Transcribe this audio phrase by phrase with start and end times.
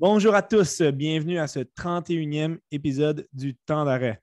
[0.00, 4.22] Bonjour à tous, bienvenue à ce 31e épisode du Temps d'arrêt.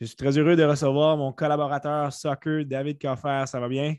[0.00, 3.42] Je suis très heureux de recevoir mon collaborateur soccer, David Coffer.
[3.46, 3.96] Ça va bien?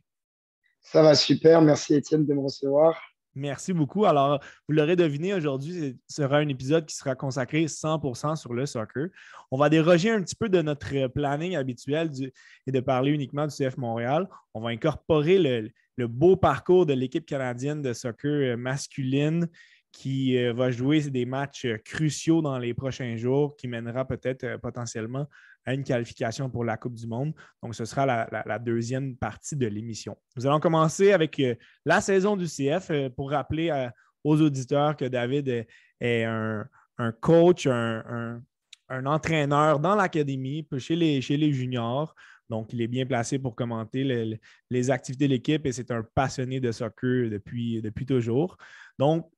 [0.79, 1.61] Ça va super.
[1.61, 2.97] Merci Étienne de me recevoir.
[3.35, 4.05] Merci beaucoup.
[4.05, 8.65] Alors, vous l'aurez deviné, aujourd'hui, ce sera un épisode qui sera consacré 100% sur le
[8.65, 9.09] soccer.
[9.51, 12.09] On va déroger un petit peu de notre planning habituel
[12.65, 14.29] et de parler uniquement du CF Montréal.
[14.53, 15.39] On va incorporer
[15.97, 19.49] le beau parcours de l'équipe canadienne de soccer masculine
[19.91, 24.43] qui euh, va jouer des matchs euh, cruciaux dans les prochains jours, qui mènera peut-être
[24.43, 25.27] euh, potentiellement
[25.65, 27.33] à une qualification pour la Coupe du Monde.
[27.61, 30.15] Donc, ce sera la, deuxième partie de l'émission.
[30.37, 31.41] Nous allons commencer avec
[31.83, 33.89] la saison du CF pour rappeler
[34.23, 35.67] aux auditeurs que David
[35.99, 36.65] est, un,
[37.19, 38.41] coach, un,
[38.89, 42.15] entraîneur dans l'académie, chez les, chez les juniors.
[42.49, 46.61] Donc, il est bien placé pour commenter les activités de l'équipe et c'est un passionné
[46.61, 48.55] de soccer depuis, depuis toujours.
[48.97, 49.29] Donc,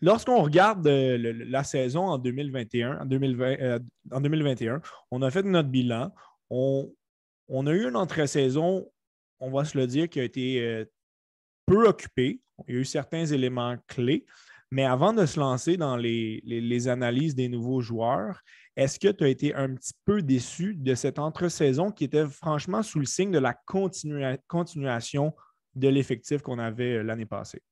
[0.00, 4.78] Lorsqu'on regarde euh, la saison en 2021, en, 2021, euh,
[5.10, 6.12] on a fait notre bilan.
[6.50, 6.86] On,
[7.66, 8.88] a eu une entrée-saison,
[9.40, 10.84] on va se le dire, qui a été euh,
[11.66, 12.40] peu occupée.
[12.68, 14.24] Il y a eu certains éléments clés.
[14.70, 18.42] Mais avant de se lancer dans les, analyses des nouveaux joueurs,
[18.76, 22.82] est-ce que tu as été un petit peu déçu de cette entre-saison qui était franchement
[22.82, 23.54] sous le signe de la
[24.46, 25.34] continuation
[25.74, 27.62] de l'effectif qu'on avait l'année passée?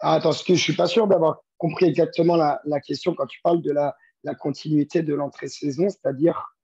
[0.00, 3.72] Ah, attends, je suis pas sûr d'avoir compris exactement la, question quand tu parles de
[3.72, 3.94] la,
[4.34, 6.54] continuité de l'entrée-saison, c'est-à-dire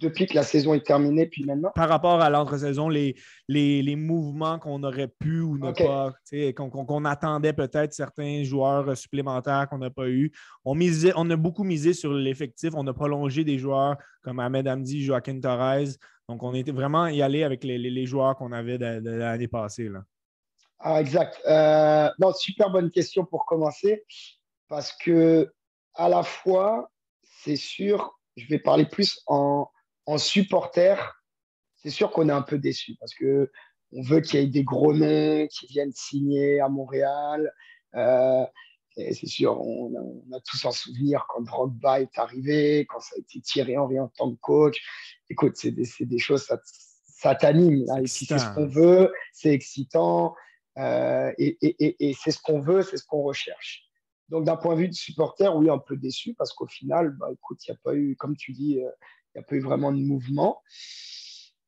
[0.00, 1.70] depuis que la saison est terminée, puis maintenant?
[1.74, 3.14] Par rapport à l'entre-saison, les,
[3.48, 6.12] les, mouvements qu'on aurait pu ou ne pas,
[6.52, 10.32] qu'on attendait peut-être certains joueurs supplémentaires qu'on n'a pas eu.
[10.64, 12.70] On, misait, on a beaucoup misé sur l'effectif.
[12.74, 15.96] On a prolongé des joueurs comme Ahmed Hamdi, Joaquin Torres.
[16.28, 19.88] Donc, on était vraiment y aller avec les, joueurs qu'on avait de, l'année passée.
[19.88, 20.02] Là.
[20.84, 21.40] Ah, exact.
[21.46, 24.04] Euh, non, super bonne question pour commencer,
[24.68, 25.52] parce que
[25.94, 26.90] à la fois,
[27.22, 29.68] c'est sûr, je vais parler plus en,
[30.06, 30.96] en supporter.
[31.76, 33.50] C'est sûr qu'on est un peu déçu parce que
[33.92, 37.52] on veut qu'il y ait des gros noms qui viennent signer à Montréal.
[37.94, 38.44] Euh,
[38.96, 39.92] c'est sûr, on
[40.32, 44.08] a, tous en souvenir quand Drogba est arrivé, quand ça a été tiré en en
[44.08, 44.82] tant que coach.
[45.30, 47.86] Écoute, c'est des, des, choses, ça, ça t'anime.
[48.06, 50.34] Si c'est ce qu'on veut, c'est excitant.
[50.78, 53.84] Euh, et, c'est ce qu'on veut, c'est ce qu'on recherche.
[54.28, 57.28] Donc, d'un point de vue de supporter, oui, un peu déçu parce qu'au final, bah,
[57.32, 58.88] écoute, il n'y a pas eu, comme tu dis, euh,
[59.34, 60.62] il n'y a pas eu vraiment de mouvement.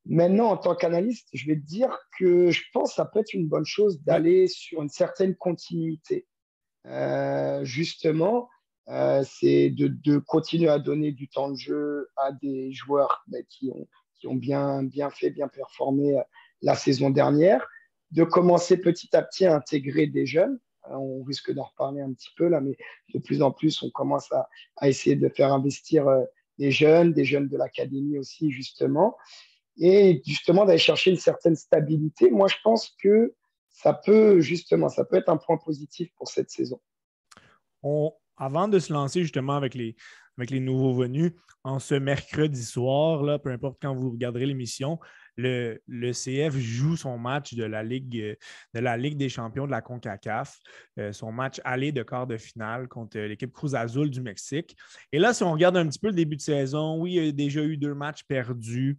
[0.07, 3.33] Maintenant, en tant qu'analyste, je vais te dire que je pense que ça peut être
[3.33, 6.27] une bonne chose d'aller sur une certaine continuité.
[6.87, 8.49] Euh, justement,
[8.87, 13.71] c'est de, continuer à donner du temps de jeu à des joueurs bah, qui,
[14.27, 16.21] ont, bien fait, bien performé
[16.61, 17.67] la saison dernière
[18.11, 20.59] de commencer petit à petit à intégrer des jeunes.
[20.91, 22.77] Euh, on risque d'en reparler un petit peu là, mais
[23.13, 24.49] de plus en plus, on commence à,
[24.89, 26.25] essayer de faire investir euh,
[26.59, 29.17] des jeunes, des jeunes de l'académie aussi, justement,
[29.79, 32.31] et justement d'aller chercher une certaine stabilité.
[32.31, 33.35] Moi, je pense que
[33.71, 36.81] ça peut, justement, ça peut être un point positif pour cette saison.
[38.37, 39.97] avant de se lancer justement avec les,
[40.39, 41.33] avec les nouveaux venus,
[41.65, 44.99] en ce mercredi soir, là, peu importe quand vous regarderez l'émission,
[45.37, 48.37] le, CF joue son match de la Ligue,
[48.75, 50.59] de la Ligue des champions de la CONCACAF,
[50.99, 54.77] euh, son match aller de quart de finale contre l'équipe Cruz Azul du Mexique.
[55.13, 57.29] Et là, si on regarde un petit peu le début de saison, oui, il y
[57.29, 58.99] a déjà eu deux matchs perdus.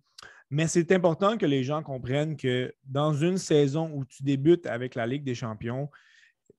[0.49, 4.95] Mais c'est important que les gens comprennent que dans une saison où tu débutes avec
[4.95, 5.89] la Ligue des champions,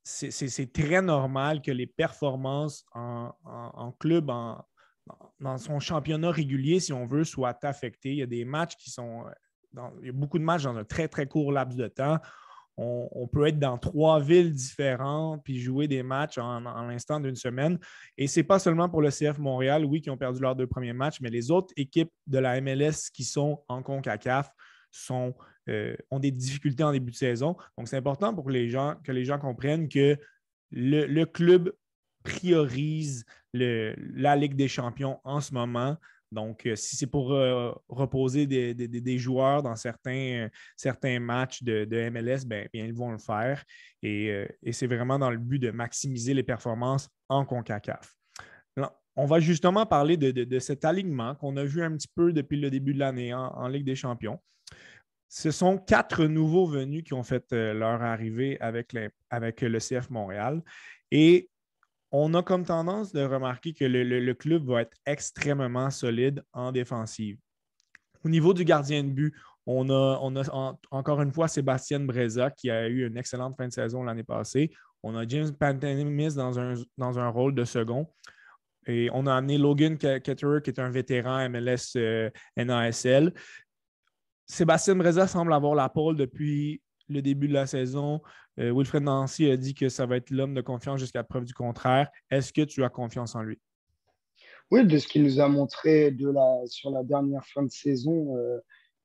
[0.03, 4.31] c'est très normal que les performances en, club,
[5.41, 8.11] dans son championnat régulier, si on veut, soient affectées.
[8.11, 9.25] Il y a des matchs qui sont
[10.01, 12.19] il y a beaucoup de matchs dans un très, très court laps de temps.
[12.79, 17.79] On, peut être dans trois villes différentes puis jouer des matchs en, l'instant d'une semaine.
[18.19, 20.67] Et ce n'est pas seulement pour le CF Montréal, oui, qui ont perdu leurs deux
[20.67, 24.51] premiers matchs, mais les autres équipes de la MLS qui sont en CONCACAF
[24.91, 25.35] sont,
[25.71, 27.57] euh, ont des difficultés en début de saison.
[27.79, 30.19] Donc, c'est important pour les gens, que les gens comprennent que
[30.71, 31.73] le, club
[32.25, 33.25] priorise
[33.55, 35.97] la Ligue des champions en ce moment.
[36.36, 42.44] Donc, euh, si c'est pour euh, reposer des, joueurs dans certains, certains matchs de, MLS,
[42.47, 43.65] ben, bien, ils vont le faire.
[44.04, 48.15] Euh, et, c'est vraiment dans le but de maximiser les performances en CONCACAF.
[49.16, 52.71] on va justement parler de, cet alignement qu'on a vu un petit peu depuis le
[52.71, 54.38] début de l'année en, Ligue des champions.
[55.30, 58.94] Ce sont quatre nouveaux venus qui ont fait leur arrivée avec,
[59.30, 60.62] avec le CF Montréal.
[61.10, 61.48] Et
[62.13, 67.39] on a comme tendance de remarquer que le, club va être extrêmement solide en défensive.
[68.25, 69.35] Au niveau du gardien de but,
[69.67, 74.05] on a, encore une fois Sébastien Breza qui a eu une excellente fin de saison
[74.05, 74.71] l'année passée.
[75.03, 78.07] On a James Pantemis dans un, rôle de second.
[78.87, 83.33] Et on a amené Logan Ketterer, qui est un vétéran MLS euh, NASL.
[84.47, 88.21] Sébastien Breza semble avoir la pole depuis le début de la saison.
[88.59, 91.55] Euh, Wilfred Nancy a dit que ça va être l'homme de confiance jusqu'à preuve du
[91.55, 92.09] contraire.
[92.31, 93.59] Est-ce que tu as confiance en lui?
[94.71, 98.37] Oui, de ce qu'il nous a montré de la, sur la dernière fin de saison,
[98.37, 98.59] euh,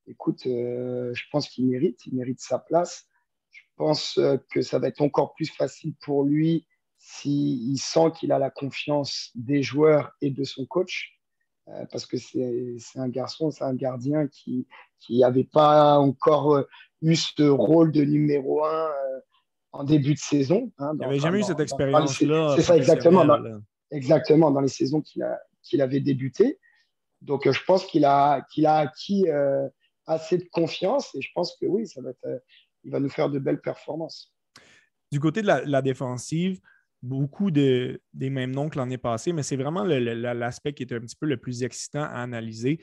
[0.06, 3.06] écoute, je pense qu'il mérite, il mérite sa place.
[3.50, 4.18] Je pense
[4.50, 6.66] que ça va être encore plus facile pour lui
[7.02, 11.21] s'il sent qu'il a la confiance des joueurs et de son coach, euh,
[11.90, 14.66] parce que c'est un garçon, c'est un gardien qui
[15.10, 16.68] n'avait pas encore euh,
[17.02, 19.20] eu ce rôle de numéro un euh,
[19.72, 20.72] en début de saison.
[20.78, 22.54] Hein, il n'avait jamais eu cette expérience-là.
[22.56, 23.24] C'est ça, exactement.
[23.24, 23.60] Dans,
[23.90, 25.02] exactement, dans les saisons
[25.62, 26.58] qu'il avait débuté.
[27.20, 29.26] Donc, je pense qu'il a, qu'il a acquis
[30.06, 32.42] assez de confiance et je pense que oui, ça va être,
[32.84, 34.34] il va nous faire de belles performances.
[35.10, 36.60] Du côté de la défensive,
[37.02, 41.00] beaucoup de, des mêmes noms que l'année passée, mais c'est vraiment l'aspect qui est un
[41.00, 42.80] petit peu le plus excitant à analyser.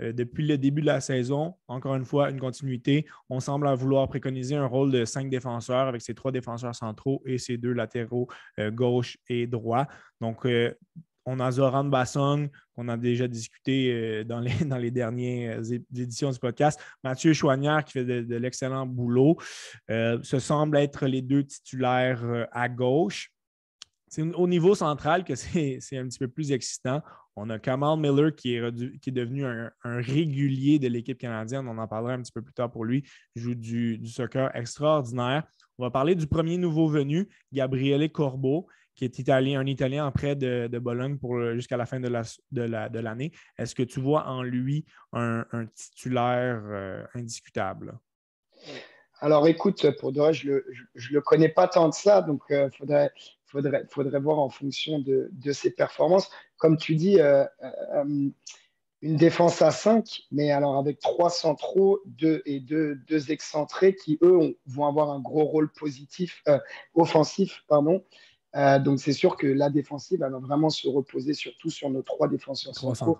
[0.00, 3.06] Euh, depuis le début de la saison, encore une fois, une continuité.
[3.28, 7.38] On semble vouloir préconiser un rôle de cinq défenseurs avec ses trois défenseurs centraux et
[7.38, 8.28] ses deux latéraux
[8.58, 9.86] euh, gauche et droit.
[10.20, 10.72] Donc, euh,
[11.26, 16.38] on a Zoran Bassong, qu'on a déjà discuté dans les, dans les dernières éditions du
[16.38, 16.80] podcast.
[17.04, 19.36] Mathieu Chouanière, qui fait de, l'excellent boulot.
[19.88, 23.30] ce semble être les deux titulaires à gauche.
[24.10, 27.00] C'est au niveau central que c'est un petit peu plus excitant.
[27.36, 31.66] On a Kamal Miller qui est, devenu un, régulier de l'équipe canadienne.
[31.68, 33.08] On en parlera un petit peu plus tard pour lui.
[33.36, 35.44] Il joue du, soccer extraordinaire.
[35.78, 38.66] On va parler du premier nouveau venu, Gabriele Corbo,
[38.96, 41.16] qui est italien, un Italien en prêt de, Bologne
[41.54, 43.30] jusqu'à la fin de l'année.
[43.30, 47.96] De Est-ce que tu vois en lui un, titulaire euh, indiscutable?
[49.20, 50.60] Alors écoute, pour de je ne
[51.12, 53.12] le, connais pas tant de ça, donc il euh, faudrait,
[53.50, 56.30] faudrait, faudrait voir en fonction de, de ses performances.
[56.56, 58.30] Comme tu dis, euh, euh,
[59.02, 64.18] une défense à 5, mais alors avec trois centraux deux, et deux, deux excentrés qui,
[64.22, 66.58] eux, vont avoir un gros rôle positif, euh,
[66.94, 67.64] offensif.
[67.66, 68.04] Pardon.
[68.54, 72.28] donc c'est sûr que la défensive, elle va vraiment se reposer surtout sur nos trois
[72.28, 73.18] défenseurs centraux.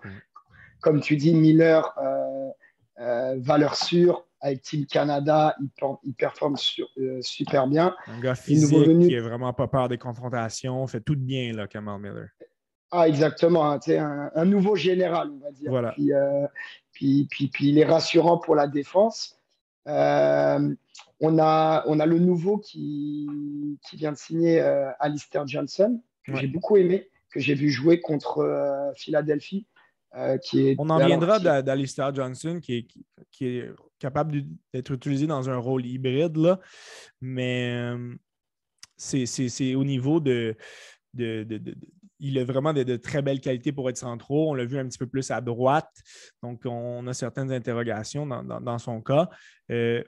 [0.80, 1.94] Comme tu dis, Miller,
[2.96, 5.54] valeur sûre, avec Team Canada,
[6.04, 6.56] il, performe
[6.98, 7.94] euh, super bien.
[8.06, 12.00] Un gars physique qui est vraiment pas peur des confrontations, fait tout bien, là, Kamal
[12.00, 12.28] Miller.
[12.90, 13.70] Ah, exactement.
[13.70, 15.70] Hein, un, nouveau général, on va dire.
[15.70, 15.94] Voilà.
[15.98, 16.46] Euh,
[16.92, 19.38] puis, puis, puis, il est rassurant pour la défense.
[19.86, 20.74] Euh,
[21.20, 23.28] on, a, on a le nouveau qui,
[23.88, 24.60] qui vient de signer
[24.98, 29.66] Alistair Johnson, que j'ai beaucoup aimé, que j'ai vu jouer contre Philadelphie.
[30.42, 32.88] Qui est, on en viendra d'Alistair Johnson, qui est,
[33.30, 34.42] qui est capable
[34.72, 36.58] d'être utilisé dans un rôle hybride, là.
[37.20, 38.14] mais euh,
[38.96, 40.56] c'est au niveau de,
[42.20, 44.50] il a vraiment de, très belles qualités pour être centraux.
[44.50, 45.90] On l'a vu un petit peu plus à droite.
[46.42, 49.28] Donc, on a certaines interrogations dans, son cas.
[49.70, 50.02] Euh,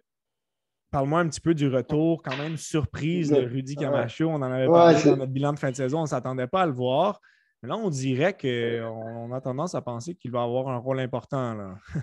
[0.90, 4.28] parle-moi un petit peu du retour, quand même, surprise de Rudy Camacho.
[4.28, 6.00] On en avait parlé dans notre bilan de fin de saison.
[6.00, 7.20] On ne s'attendait pas à le voir.
[7.64, 11.54] Là, on dirait qu'on a tendance à penser qu'il va avoir un rôle important.
[11.54, 11.76] Là.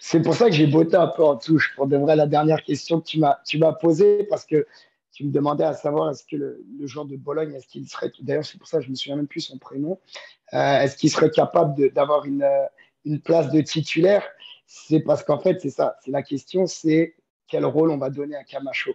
[0.00, 2.62] C'est pour ça que j'ai botté un peu en touche pour de vrai la dernière
[2.62, 4.66] question que tu m'as, tu m'as posée parce que
[5.12, 8.44] tu me demandais à savoir est-ce que le, joueur de Bologne, est-ce qu'il serait, d'ailleurs
[8.44, 9.98] c'est pour ça que je ne me souviens même plus son prénom,
[10.52, 12.46] euh, est-ce qu'il serait capable d'avoir une,
[13.04, 14.24] une, place de titulaire?
[14.66, 17.16] C'est parce qu'en fait, c'est ça, c'est la question, c'est
[17.48, 18.92] quel rôle on va donner à Camacho.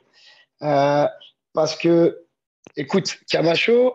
[0.62, 1.08] Euh,
[1.51, 2.25] parce que,
[2.78, 3.94] écoute, Camacho,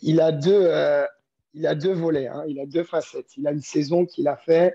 [0.00, 1.04] il a deux, euh,
[1.54, 3.36] il a deux volets, hein, il a deux facettes.
[3.36, 4.74] Il a une saison qu'il a fait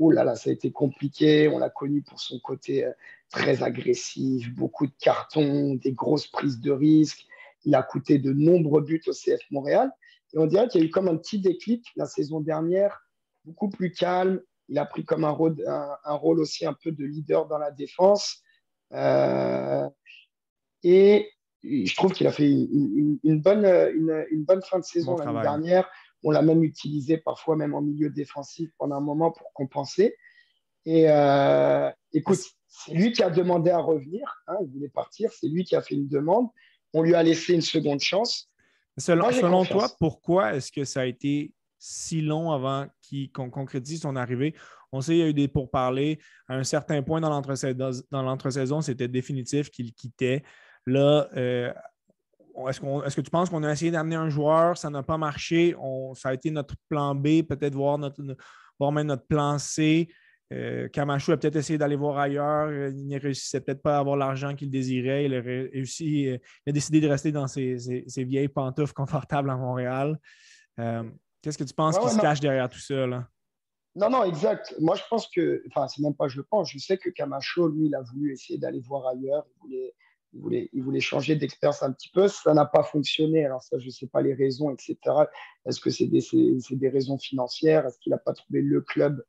[0.00, 1.46] oh là là, ça a été compliqué.
[1.48, 2.92] On l'a connu pour son côté euh,
[3.30, 7.26] très agressif, beaucoup de cartons, des grosses prises de risques.
[7.64, 9.92] Il a coûté de nombreux buts au CF Montréal.
[10.32, 13.06] Et on dirait qu'il y a eu comme un petit déclic la saison dernière,
[13.44, 14.40] beaucoup plus calme.
[14.68, 18.42] Il a pris comme un rôle, aussi un peu de leader dans la défense.
[18.92, 19.88] Euh,
[20.82, 21.28] et
[21.62, 25.88] je trouve qu'il a fait une, bonne, une, bonne fin de saison l'année dernière.
[26.22, 30.16] On l'a même utilisé parfois même en milieu défensif pendant un moment pour compenser.
[30.86, 34.42] Et euh, écoute, c'est lui qui a demandé à revenir.
[34.46, 35.30] Hein, il voulait partir.
[35.32, 36.48] C'est lui qui a fait une demande.
[36.94, 38.50] On lui a laissé une seconde chance.
[38.96, 42.86] Selon, toi, pourquoi est-ce que ça a été si long avant
[43.34, 44.54] qu'on concrétise son arrivée?
[44.92, 46.18] On sait qu'il y a eu des pourparlers.
[46.48, 50.42] À un certain point dans l'entre-saison, c'était définitif qu'il quittait.
[50.86, 51.72] Là, euh,
[52.68, 55.74] est-ce, que tu penses qu'on a essayé d'amener un joueur, ça n'a pas marché,
[56.14, 58.22] ça a été notre plan B, peut-être voir, notre,
[58.80, 60.08] même notre plan C.
[60.52, 62.72] Euh, Camacho a peut-être essayé d'aller voir ailleurs.
[62.90, 65.26] Il ne réussissait peut-être pas à avoir l'argent qu'il désirait.
[65.26, 67.76] Il a, réussi, il a décidé de rester dans ses,
[68.16, 70.18] vieilles pantoufles confortables à Montréal.
[70.76, 73.06] Qu'est-ce que tu penses qui se cache derrière tout ça?
[73.06, 73.28] Là?
[73.96, 74.74] Non, non, exact.
[74.78, 77.86] Moi, je pense que, enfin, c'est même pas je pense, je sais que Camacho, lui,
[77.86, 79.44] il a voulu essayer d'aller voir ailleurs.
[79.48, 79.94] Il voulait,
[80.32, 82.28] il voulait, changer d'expérience un petit peu.
[82.28, 83.44] Ça n'a pas fonctionné.
[83.44, 84.96] Alors, ça, je ne sais pas les raisons, etc.
[85.66, 87.86] Est-ce que c'est des, raisons financières?
[87.86, 89.24] Est-ce qu'il n'a pas trouvé le club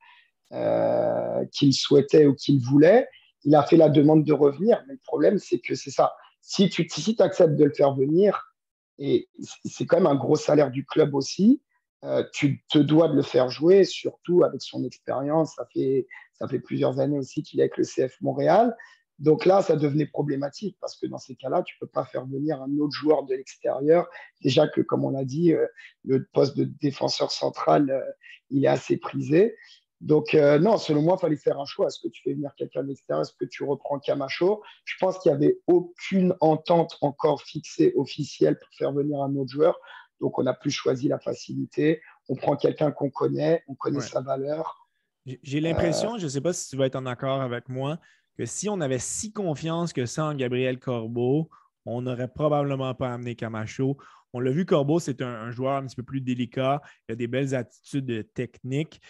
[0.51, 3.07] euh, qu'il souhaitait ou qu'il voulait?
[3.43, 4.83] Il a fait la demande de revenir.
[4.87, 6.13] Mais le problème, c'est que c'est ça.
[6.41, 6.87] Si tu
[7.19, 8.55] acceptes de le faire venir,
[8.99, 9.29] et
[9.65, 11.61] c'est quand même un gros salaire du club aussi,
[12.03, 15.55] euh, tu te dois de le faire jouer, surtout avec son expérience.
[15.55, 18.75] Ça fait plusieurs années aussi qu'il est avec le CF Montréal.
[19.21, 22.25] Donc là, ça devenait problématique parce que dans ces cas-là, tu ne peux pas faire
[22.25, 24.07] venir un autre joueur de l'extérieur.
[24.41, 25.67] Déjà que, comme on l'a dit, euh,
[26.03, 28.01] le poste de défenseur central, euh,
[28.49, 29.55] il est assez prisé.
[30.01, 31.85] Donc non, selon moi, il fallait faire un choix.
[31.85, 33.21] Est-ce que tu fais venir quelqu'un de l'extérieur?
[33.21, 34.63] Est-ce que tu reprends Camacho?
[34.83, 39.51] Je pense qu'il n'y avait aucune entente encore fixée officielle pour faire venir un autre
[39.51, 39.77] joueur.
[40.19, 42.01] Donc, on n'a plus choisi la facilité.
[42.29, 44.87] On prend quelqu'un qu'on connaît, on connaît sa valeur.
[45.25, 47.99] J'ai l'impression, je ne sais pas si tu vas être en accord avec moi,
[48.45, 51.49] si on avait si confiance que ça en Gabriel Corbeau,
[51.85, 53.97] on n'aurait probablement pas amené Camacho.
[54.33, 56.81] On l'a vu, Corbeau, c'est un, joueur un petit peu plus délicat.
[57.07, 59.01] Il a des belles attitudes techniques.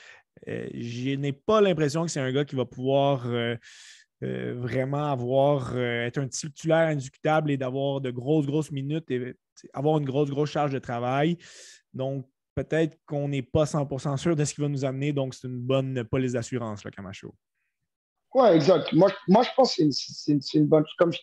[0.48, 3.56] Euh, je n'ai pas l'impression que c'est un gars qui va pouvoir euh,
[4.24, 9.36] euh, vraiment avoir, être un titulaire indiscutable et d'avoir de grosses, grosses minutes et
[9.74, 11.38] avoir une grosse, grosse charge de travail.
[11.94, 15.14] Donc, peut-être qu'on n'est pas 100% sûr de ce qu'il va nous amener.
[15.14, 17.36] Donc, c'est une bonne police d'assurance, Camacho.
[18.34, 18.94] Oui, exact.
[18.94, 20.86] Moi, moi, je pense que c'est une, bonne.
[20.98, 21.20] Comme je,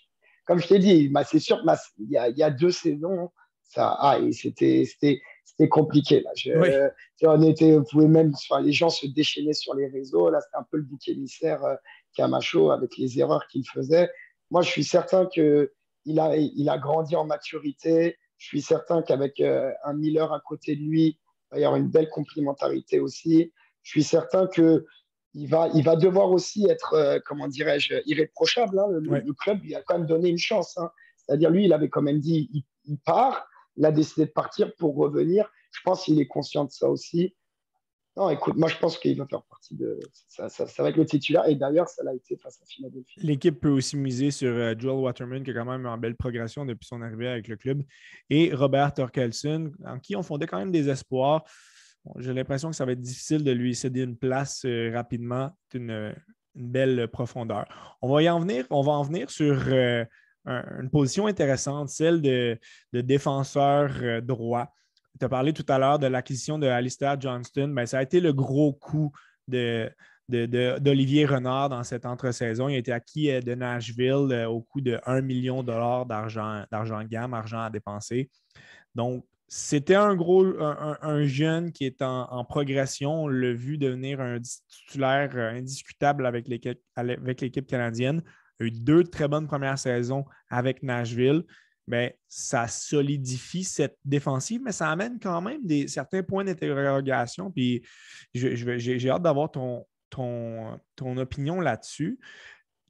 [0.46, 1.60] comme je t'ai dit, bah, c'est sûr
[1.96, 3.30] qu'il y, y, a deux saisons,
[3.68, 6.20] ça, ah, c'était compliqué.
[6.20, 6.30] Là.
[6.34, 6.90] Je,
[7.22, 10.30] on était, pouvez même, les gens se déchaînaient sur les réseaux.
[10.30, 11.74] Là, c'était un peu le bouc émissaire euh,
[12.14, 14.10] Camacho avec les erreurs qu'il faisait.
[14.50, 15.72] Moi, je suis certain que
[16.04, 18.16] il a, il a grandi en maturité.
[18.38, 21.18] Je suis certain qu'avec euh, un Miller à côté de lui,
[21.50, 23.52] il va y avoir une belle complémentarité aussi.
[23.82, 24.86] Je suis certain que
[25.34, 28.78] il va, il va devoir aussi être, euh, comment dirais-je, irréprochable.
[28.78, 28.86] Hein.
[28.90, 30.76] Le, club lui a quand même donné une chance.
[30.78, 30.90] Hein.
[31.16, 34.74] C'est-à-dire, lui, il avait quand même dit, il, il, part, il a décidé de partir
[34.76, 35.50] pour revenir.
[35.70, 37.34] Je pense qu'il est conscient de ça aussi.
[38.18, 39.96] Non, écoute, moi je pense qu'il va faire partie de.
[40.26, 43.20] Ça, va être le titulaire et d'ailleurs, ça l'a été face à Philadelphie.
[43.22, 46.66] L'équipe peut aussi miser sur euh, Joel Waterman qui a quand même en belle progression
[46.66, 47.84] depuis son arrivée avec le club
[48.28, 51.44] et Robert Torkelson en qui on fondait quand même des espoirs.
[52.16, 55.50] J'ai l'impression que ça va être difficile de lui céder une place euh, rapidement.
[55.70, 56.14] C'est une,
[56.54, 57.96] belle profondeur.
[58.02, 58.64] On va y en venir.
[58.70, 60.04] On va en venir sur euh,
[60.44, 62.58] une position intéressante, celle de,
[62.92, 64.74] défenseur droit
[65.18, 67.68] tu as parlé tout à l'heure de l'acquisition de Alistair Johnston.
[67.68, 69.12] Ben, ça a été le gros coup
[69.48, 72.68] d'Olivier de, Renard dans cette entre-saison.
[72.68, 76.06] Il a été acquis euh, de Nashville euh, au coût de 1 million de dollars
[76.06, 78.30] d'argent, d'argent gamme, argent à dépenser.
[78.94, 83.24] Donc, c'était un gros un, jeune qui est en, progression.
[83.24, 88.22] On l'a vu devenir un titulaire euh, indiscutable avec l'équipe, avec l'équipe canadienne.
[88.60, 91.44] Il a eu deux très bonnes premières saisons avec Nashville
[92.28, 97.50] ça solidifie cette défensive, mais ça amène quand même des, certains points d'interrogation.
[97.50, 97.82] Puis
[98.34, 102.18] j'ai hâte d'avoir ton, ton, ton opinion là-dessus.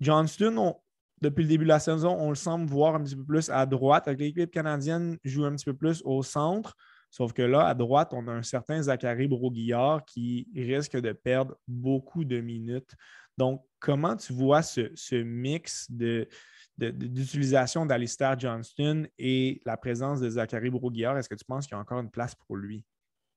[0.01, 0.75] Johnston,
[1.21, 3.67] depuis le début de la saison, on le semble voir un petit peu plus à
[3.67, 4.07] droite.
[4.09, 6.75] L'équipe canadienne, joue un petit peu plus au centre.
[7.11, 11.57] Sauf que là, à droite, on a un certain Zachary Broguillard qui risque de perdre
[11.67, 12.95] beaucoup de minutes.
[13.39, 16.29] Donc, comment tu vois ce, ce mix de,
[16.77, 21.79] d'utilisation d'Alistair Johnston et la présence de Zachary Broguillard, est-ce que tu penses qu'il y
[21.79, 22.85] a encore une place pour lui?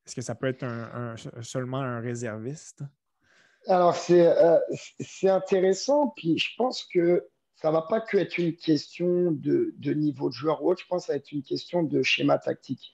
[0.06, 0.66] Est-ce que ça peut être
[1.42, 2.84] seulement un réserviste?
[3.68, 4.60] Alors, euh,
[5.00, 6.14] c'est intéressant.
[6.16, 7.28] Puis je pense que
[7.62, 10.82] ça va pas que être une question de, niveau de joueur ou autre.
[10.82, 12.94] Je pense que ça va être une question de schéma tactique.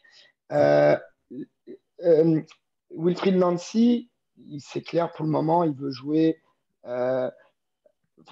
[0.52, 0.98] Euh,
[2.04, 2.42] euh,
[2.92, 4.10] Wilfried Nancy,
[4.60, 6.42] c'est clair pour le moment, il veut jouer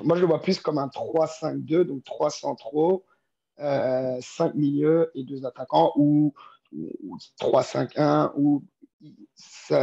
[0.04, 3.06] moi, je le vois plus comme un 3-5-2, donc 3 centraux,
[3.60, 6.34] euh, 5 milieux et 2 attaquants, ou,
[7.40, 8.64] 3-5-1, ou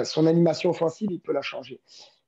[0.05, 1.81] son animation offensive, il peut la changer.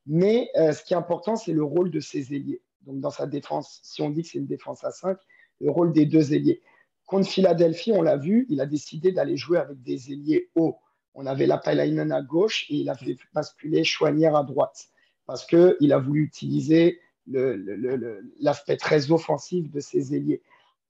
[0.06, 2.62] Mais euh, ce qui est important, c'est le rôle de ses ailiers.
[2.86, 5.16] Donc, dans sa défense, si on dit que c'est une défense à 5,
[5.60, 6.62] le rôle des deux ailiers.
[7.06, 10.78] Contre Philadelphie, on l'a vu, il a décidé d'aller jouer avec des ailiers hauts.
[11.14, 14.88] On avait la Palainen à gauche et il a fait basculer Chouanière à droite
[15.26, 20.42] parce qu'il a voulu utiliser l'aspect très offensif de ses ailiers.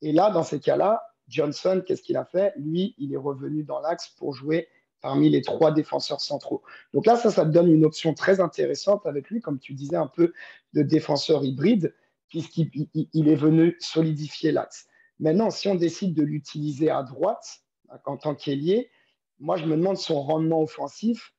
[0.02, 2.52] Et là, dans ces cas-là, Johnson, qu'est-ce qu'il a fait?
[2.56, 4.68] Lui, il est revenu dans l'axe pour jouer
[5.04, 6.62] parmi les trois défenseurs centraux.
[6.94, 9.96] Donc là, ça, ça te donne une option très intéressante avec lui, comme tu disais,
[9.96, 10.32] un peu
[10.72, 11.94] de défenseur hybride,
[12.30, 14.86] puisqu'il est venu solidifier l'axe.
[15.20, 17.60] Maintenant, si on décide de l'utiliser à droite,
[18.06, 18.90] en tant qu'ailier,
[19.38, 21.34] moi, je me demande son rendement offensif.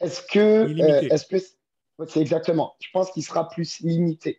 [0.00, 0.38] Est-ce que.
[0.38, 1.38] Euh, est-ce que
[2.06, 2.74] c'est exactement.
[2.80, 4.38] Je pense qu'il sera plus limité.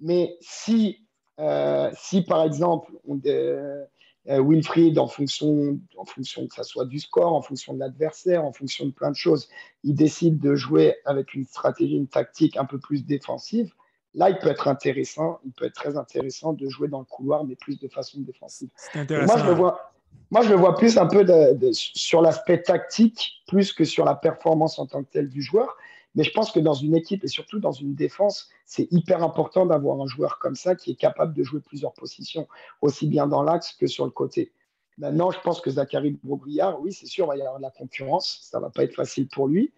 [0.00, 1.06] Mais si,
[1.40, 3.86] euh, si par exemple, on, euh,
[4.28, 8.44] euh, Wilfried, en fonction, en fonction que ça soit du score, en fonction de l'adversaire,
[8.44, 9.48] en fonction de plein de choses,
[9.82, 13.72] il décide de jouer avec une stratégie, une tactique un peu plus défensive.
[14.14, 17.44] Là, il peut être intéressant, il peut être très intéressant de jouer dans le couloir,
[17.44, 18.70] mais plus de façon défensive.
[18.94, 19.92] Moi, je le vois,
[20.30, 21.24] moi, je le vois plus un peu
[21.72, 25.76] sur l'aspect tactique, plus que sur la performance en tant que telle du joueur.
[26.14, 29.66] Mais je pense que dans une équipe et surtout dans une défense, c'est hyper important
[29.66, 32.46] d'avoir un joueur comme ça qui est capable de jouer plusieurs positions,
[32.80, 34.52] aussi bien dans l'axe que sur le côté.
[34.96, 37.70] Maintenant, je pense que Zachary Brogliard, oui, c'est sûr, il va y avoir de la
[37.70, 38.38] concurrence.
[38.42, 39.72] Ça ne va pas être facile pour lui.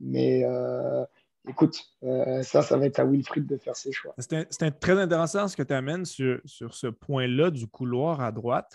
[0.00, 1.04] Mais euh,
[1.46, 4.14] écoute, euh, ça, ça va être à Wilfried de faire ses choix.
[4.18, 8.72] C'est très intéressant ce que tu amènes sur ce point-là du couloir à droite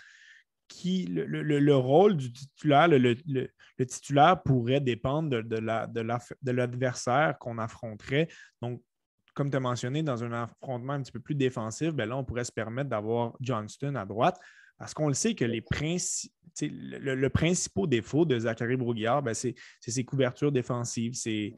[0.67, 8.27] qui le, rôle du titulaire, le, titulaire pourrait dépendre de, l'adversaire qu'on affronterait.
[8.61, 8.81] Donc,
[9.33, 12.23] comme tu as mentionné, dans un affrontement un petit peu plus défensif, ben là, on
[12.23, 14.39] pourrait se permettre d'avoir Johnston à droite.
[14.77, 15.63] Parce qu'on le sait que les
[16.61, 21.13] le, le, principal défaut de Zachary Broguillard, ben c'est ses couvertures défensives.
[21.15, 21.55] C'est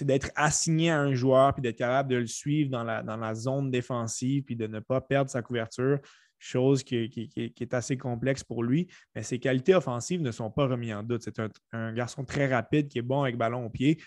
[0.00, 3.34] d'être assigné à un joueur puis d'être capable de le suivre dans la, dans la
[3.34, 5.98] zone défensive puis de ne pas perdre sa couverture
[6.44, 10.92] chose qui, est assez complexe pour lui, mais ses qualités offensives ne sont pas remises
[10.92, 11.22] en doute.
[11.22, 11.40] C'est
[11.72, 14.00] un, garçon très rapide qui est bon avec ballon au pied,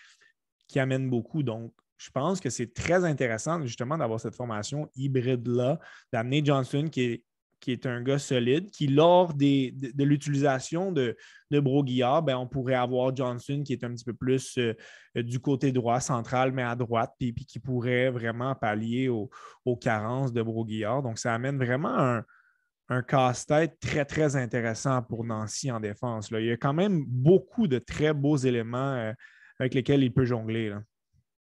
[0.67, 1.41] qui amène beaucoup.
[1.41, 5.79] Donc, je pense que c'est très intéressant justement d'avoir cette formation hybride-là,
[6.13, 7.23] d'amener Johnson qui est,
[7.59, 11.15] qui est un gars solide, qui, lors de, l'utilisation de,
[11.51, 14.73] de Broguillard, ben, on pourrait avoir Johnson qui est un petit peu plus euh,
[15.15, 19.29] du côté droit, central, mais à droite, puis, puis qui pourrait vraiment pallier aux,
[19.81, 21.03] carences de Broguillard.
[21.03, 22.23] Donc, ça amène vraiment un,
[22.89, 26.31] un casse-tête très, très intéressant pour Nancy en défense.
[26.31, 26.39] Là.
[26.39, 29.13] Il y a quand même beaucoup de très beaux éléments euh,
[29.59, 30.73] avec lesquels il peut jongler.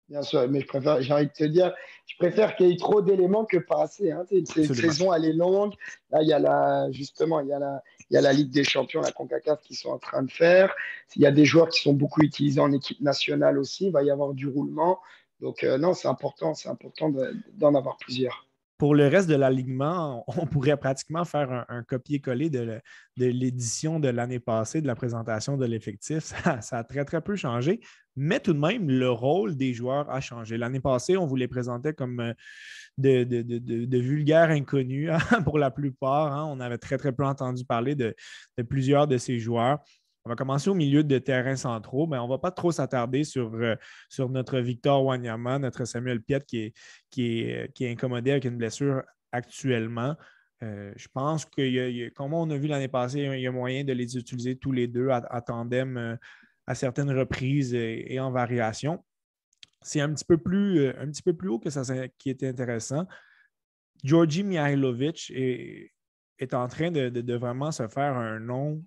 [0.07, 1.73] Bien sûr, mais je préfère, j'ai envie de te dire,
[2.05, 4.11] je préfère qu'il y ait trop d'éléments que pas assez.
[4.11, 4.23] Hein.
[4.29, 5.73] Une saison, elle est longue.
[6.11, 8.51] Là, il y a la, justement, il y a la, il y a la Ligue
[8.51, 10.75] des Champions, la CONCACAF qui sont en train de faire.
[11.15, 13.87] Il y a des joueurs qui sont beaucoup utilisés en équipe nationale aussi.
[13.87, 14.99] Il va y avoir du roulement.
[15.41, 17.11] Donc, euh, non, c'est important, c'est important
[17.53, 18.45] d'en avoir plusieurs
[18.77, 22.81] pour le reste de l'alignement, on pourrait pratiquement faire un, copier-coller de,
[23.17, 26.33] l'édition de l'année passée, de la présentation de l'effectif.
[26.61, 27.79] Ça, a très, très peu changé,
[28.15, 30.57] mais tout de même, le rôle des joueurs a changé.
[30.57, 32.33] L'année passée, on vous les présentait comme euh,
[32.97, 35.11] de, vulgaires inconnus
[35.45, 36.33] pour la plupart.
[36.33, 36.45] Hein.
[36.49, 38.13] On avait très, très peu entendu parler de,
[38.67, 39.79] plusieurs de ces joueurs.
[40.25, 43.23] On va commencer au milieu de terrain centraux, mais on ne va pas trop s'attarder
[43.23, 43.75] sur, euh,
[44.09, 46.73] sur notre Victor Wanyama, notre Samuel Piet qui est,
[47.11, 50.15] qui, est, qui est incommodé avec une blessure actuellement.
[50.63, 53.93] Euh, je pense que, comme on a vu l'année passée, il y a moyen de
[53.93, 56.15] les utiliser tous les deux à, tandem euh,
[56.65, 59.05] à certaines reprises et, en variation.
[59.83, 61.83] C'est un, petit peu plus, un petit peu plus haut que ça
[62.17, 63.05] qui était intéressant.
[64.03, 65.93] Georgi Mihailovic est,
[66.39, 68.83] est en train de, de, vraiment se faire un nom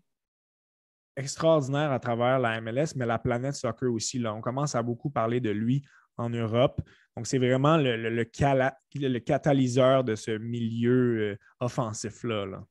[1.19, 4.19] extraordinaire à travers la MLS, mais la planète soccer aussi.
[4.19, 4.33] Là.
[4.35, 5.83] On commence à beaucoup parler de lui
[6.17, 6.81] en Europe.
[7.17, 12.47] Donc, c'est vraiment le, le, catalyseur de ce milieu euh, offensif-là.
[12.47, 12.65] Là.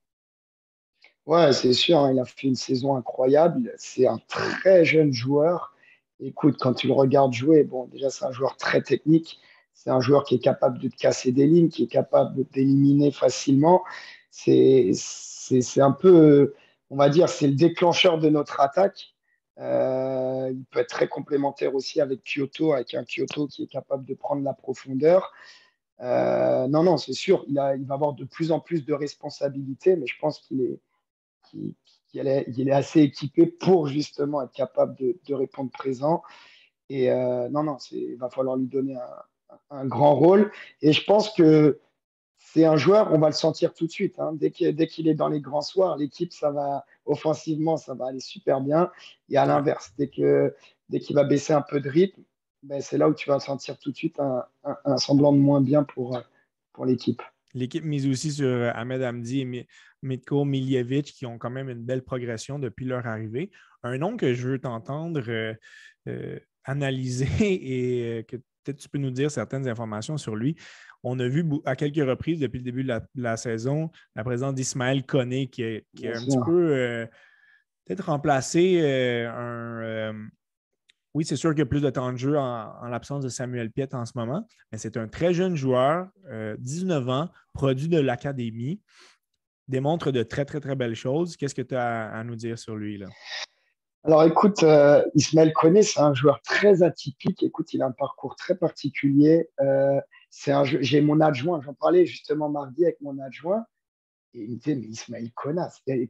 [1.26, 3.72] Ouais, c'est sûr, hein, il a fait une saison incroyable.
[3.76, 5.74] C'est un très jeune joueur.
[6.18, 9.38] Écoute, quand tu le regardes jouer, bon, déjà, c'est un joueur très technique.
[9.74, 12.42] C'est un joueur qui est capable de te casser des lignes, qui est capable de
[12.42, 13.82] t'éliminer facilement.
[14.30, 14.90] C'est
[15.76, 16.54] un peu
[16.90, 19.14] on va dire, c'est le déclencheur de notre attaque.
[19.58, 24.04] Euh, il peut être très complémentaire aussi avec Kyoto, avec un Kyoto qui est capable
[24.04, 25.32] de prendre la profondeur.
[26.00, 30.06] Euh, non, non, c'est sûr, il, va avoir de plus en plus de responsabilités, mais
[30.06, 30.80] je pense qu'il est,
[32.14, 36.22] est, assez équipé pour justement être capable de, répondre présent.
[36.88, 38.96] Et euh, non, non, il va falloir lui donner
[39.70, 40.52] un, grand rôle.
[40.82, 41.80] Et je pense que
[42.52, 44.18] c'est un joueur, on va le sentir tout de suite.
[44.18, 44.32] Hein.
[44.34, 48.60] Dès qu'il est dans les grands soirs, l'équipe, ça va offensivement, ça va aller super
[48.60, 48.90] bien.
[49.28, 50.52] Et à l'inverse, dès qu'il
[50.88, 52.22] dès va baisser un peu de rythme,
[52.62, 55.84] ben, c'est là où tu vas sentir tout de suite un, semblant de moins bien
[55.84, 56.18] pour,
[56.72, 57.20] pour l'équipe.
[57.54, 59.68] L'équipe mise aussi sur euh, Ahmed Hamdi et
[60.02, 63.50] Mitko Miljevic qui ont quand même une belle progression depuis leur arrivée.
[63.82, 65.54] Un nom que je veux t'entendre euh,
[66.08, 67.28] euh, analyser
[68.20, 68.36] et que
[68.68, 70.56] peut-être tu peux nous dire certaines informations sur lui.
[71.04, 75.04] On a vu à quelques reprises depuis le début de la, saison la présence d'Ismaël
[75.04, 76.74] Koné qui est, un petit peu.
[76.74, 77.06] Euh,
[77.86, 80.14] peut-être remplacer un.
[81.14, 83.70] oui, c'est sûr qu'il y a plus de temps de jeu en, l'absence de Samuel
[83.70, 86.08] Piet en ce moment, mais c'est un très jeune joueur,
[86.58, 88.80] 19 ans, produit de l'académie,
[89.68, 91.36] démontre de très, très, très belles choses.
[91.36, 92.98] Qu'est-ce que tu as à nous dire sur lui?
[92.98, 93.06] Là?
[94.04, 97.42] Alors écoute, euh, Ismaël Koné, c'est un joueur très atypique.
[97.42, 99.50] Écoute, il a un parcours très particulier.
[99.60, 103.64] Euh, j'ai mon adjoint, j'en parlais justement mardi avec mon adjoint.
[104.34, 105.30] Et il me disait, mais Ismaël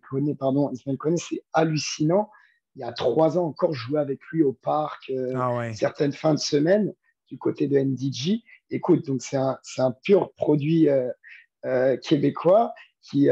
[0.01, 0.73] Koné, pardon,
[1.17, 2.31] c'est hallucinant.
[2.75, 6.13] Il y a trois ans encore, je jouais avec lui au parc, euh, ah certaines
[6.13, 6.93] fins de semaine,
[7.29, 8.43] du côté de NDG.
[8.71, 10.89] Écoute, donc c'est un, un, pur produit
[12.03, 13.29] québécois qui,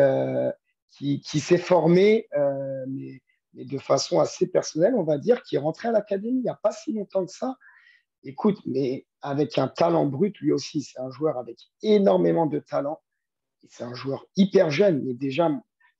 [0.90, 2.28] qui, qui s'est formé,
[2.88, 3.20] mais
[3.56, 6.48] mais de façon assez personnelle, on va dire, qui est rentré à l'académie il n'y
[6.48, 7.56] a pas si longtemps que ça.
[8.26, 13.00] Écoute, mais avec un talent brut, lui aussi, c'est un joueur avec énormément de talent.
[13.68, 15.48] C'est un joueur hyper jeune, mais déjà,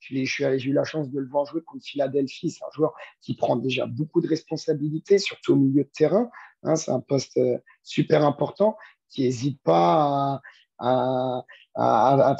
[0.01, 2.51] j'ai eu la chance de le voir jouer contre Philadelphie.
[2.51, 6.29] C'est un joueur qui prend déjà beaucoup de responsabilités, surtout au milieu de terrain.
[6.63, 8.77] Hein, c'est un poste euh, super important,
[9.09, 10.41] qui n'hésite pas
[10.79, 11.43] à,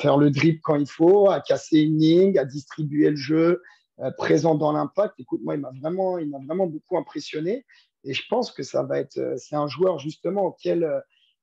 [0.02, 3.62] faire le drip quand il faut, à casser une ligne, à distribuer le jeu,
[4.00, 5.16] euh, présent dans l'impact.
[5.20, 7.66] Écoute, moi, il m'a vraiment, il m'a vraiment beaucoup impressionné.
[8.04, 11.00] Et je pense que ça va être, euh, c'est un joueur justement auquel euh,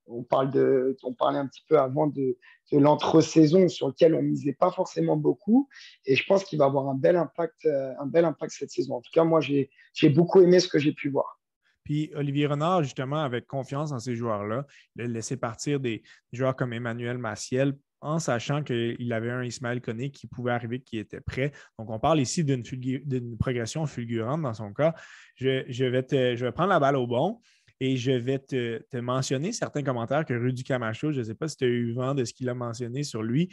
[0.06, 2.36] on parle de, on parlait un petit peu avant de,
[2.72, 5.68] l'entre-saison sur lequel on misait pas forcément beaucoup.
[6.06, 8.96] Et je pense qu'il va avoir un bel impact, un bel impact cette saison.
[8.96, 11.38] En tout cas, moi, j'ai, j'ai beaucoup aimé ce que j'ai pu voir.
[11.84, 14.66] Puis Olivier Renard, justement, avec confiance dans ces joueurs-là,
[14.96, 19.80] il a laissé partir des joueurs comme Emmanuel Maciel en sachant qu'il avait un Ismaël
[19.80, 21.52] Koné qui pouvait arriver, qui était prêt.
[21.78, 24.94] Donc, on parle ici d'une progression fulgurante dans son cas.
[25.36, 27.40] Je, vais te, je vais prendre la balle au bon
[27.80, 31.56] et je vais te, mentionner certains commentaires que Rudy Camacho, je ne sais pas si
[31.56, 33.48] tu as eu vent de ce qu'il a mentionné sur lui,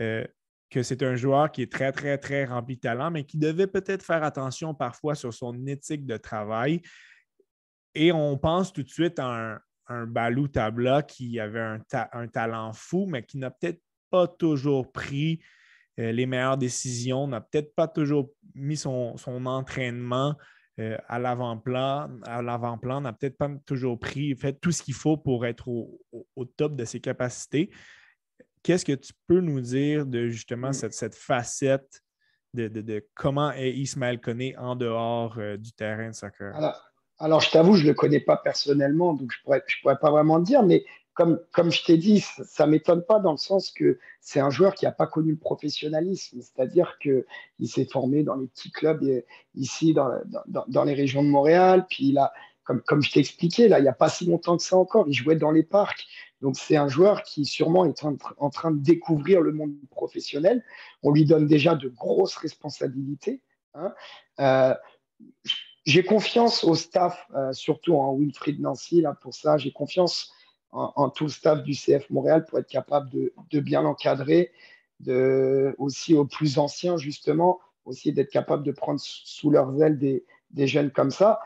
[0.00, 0.24] euh,
[0.68, 3.66] que c'est un joueur qui est très, très, très rempli de talent, mais qui devait
[3.66, 6.82] peut-être faire attention parfois sur son éthique de travail.
[7.94, 11.78] Et on pense tout de suite à un, un Balou Tabla qui avait un,
[12.12, 13.80] un talent fou, mais qui n'a peut-être
[14.10, 15.40] pas toujours pris
[16.00, 20.36] euh, les meilleures décisions, n'a peut-être pas toujours mis son, entraînement
[20.80, 25.16] euh, à l'avant-plan, à l'avant-plan, n'a peut-être pas toujours pris, fait tout ce qu'il faut
[25.16, 27.70] pour être au, top de ses capacités.
[28.62, 30.90] Qu'est-ce que tu peux nous dire de justement mm.
[30.90, 32.02] cette, facette
[32.54, 36.56] de, comment est Ismaël Koné en dehors euh, du terrain de soccer?
[36.56, 39.98] Alors, je t'avoue, je ne le connais pas personnellement, donc je ne pourrais, je pourrais
[39.98, 43.38] pas vraiment dire, mais comme, comme je t'ai dit, ça ne m'étonne pas dans le
[43.38, 46.40] sens que c'est un joueur qui n'a pas connu le professionnalisme.
[46.40, 47.24] C'est-à-dire qu'il
[47.68, 49.04] s'est formé dans les petits clubs
[49.54, 50.10] ici, dans,
[50.66, 51.86] dans, les régions de Montréal.
[51.88, 52.32] Puis il a,
[52.64, 55.06] comme, comme je t'ai expliqué, là, il n'y a pas si longtemps que ça encore,
[55.06, 56.04] il jouait dans les parcs.
[56.40, 60.64] Donc c'est un joueur qui sûrement est en, train de découvrir le monde professionnel.
[61.02, 63.40] On lui donne déjà de grosses responsabilités.
[63.74, 63.94] Hein.
[64.40, 64.74] Euh,
[65.84, 69.58] j'ai confiance au staff, euh, surtout en Wilfried Nancy, là, pour ça.
[69.58, 70.32] J'ai confiance
[70.72, 74.50] en, tout le staff du CF Montréal pour être capable de, bien l'encadrer,
[74.98, 80.66] de, aussi aux plus anciens, justement, aussi d'être capable de prendre sous leurs ailes des,
[80.66, 81.40] jeunes comme ça.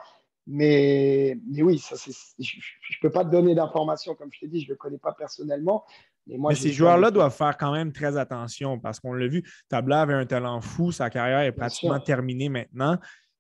[0.46, 1.96] Mais, mais oui, ça,
[2.38, 4.96] je ne peux pas te donner d'informations, comme je t'ai dit, je ne le connais
[4.96, 5.85] pas personnellement.
[6.27, 10.03] Mais, moi, ces joueurs-là doivent faire quand même très attention parce qu'on l'a vu, Tabla
[10.03, 12.98] avait un talent fou, sa carrière est pratiquement terminée maintenant.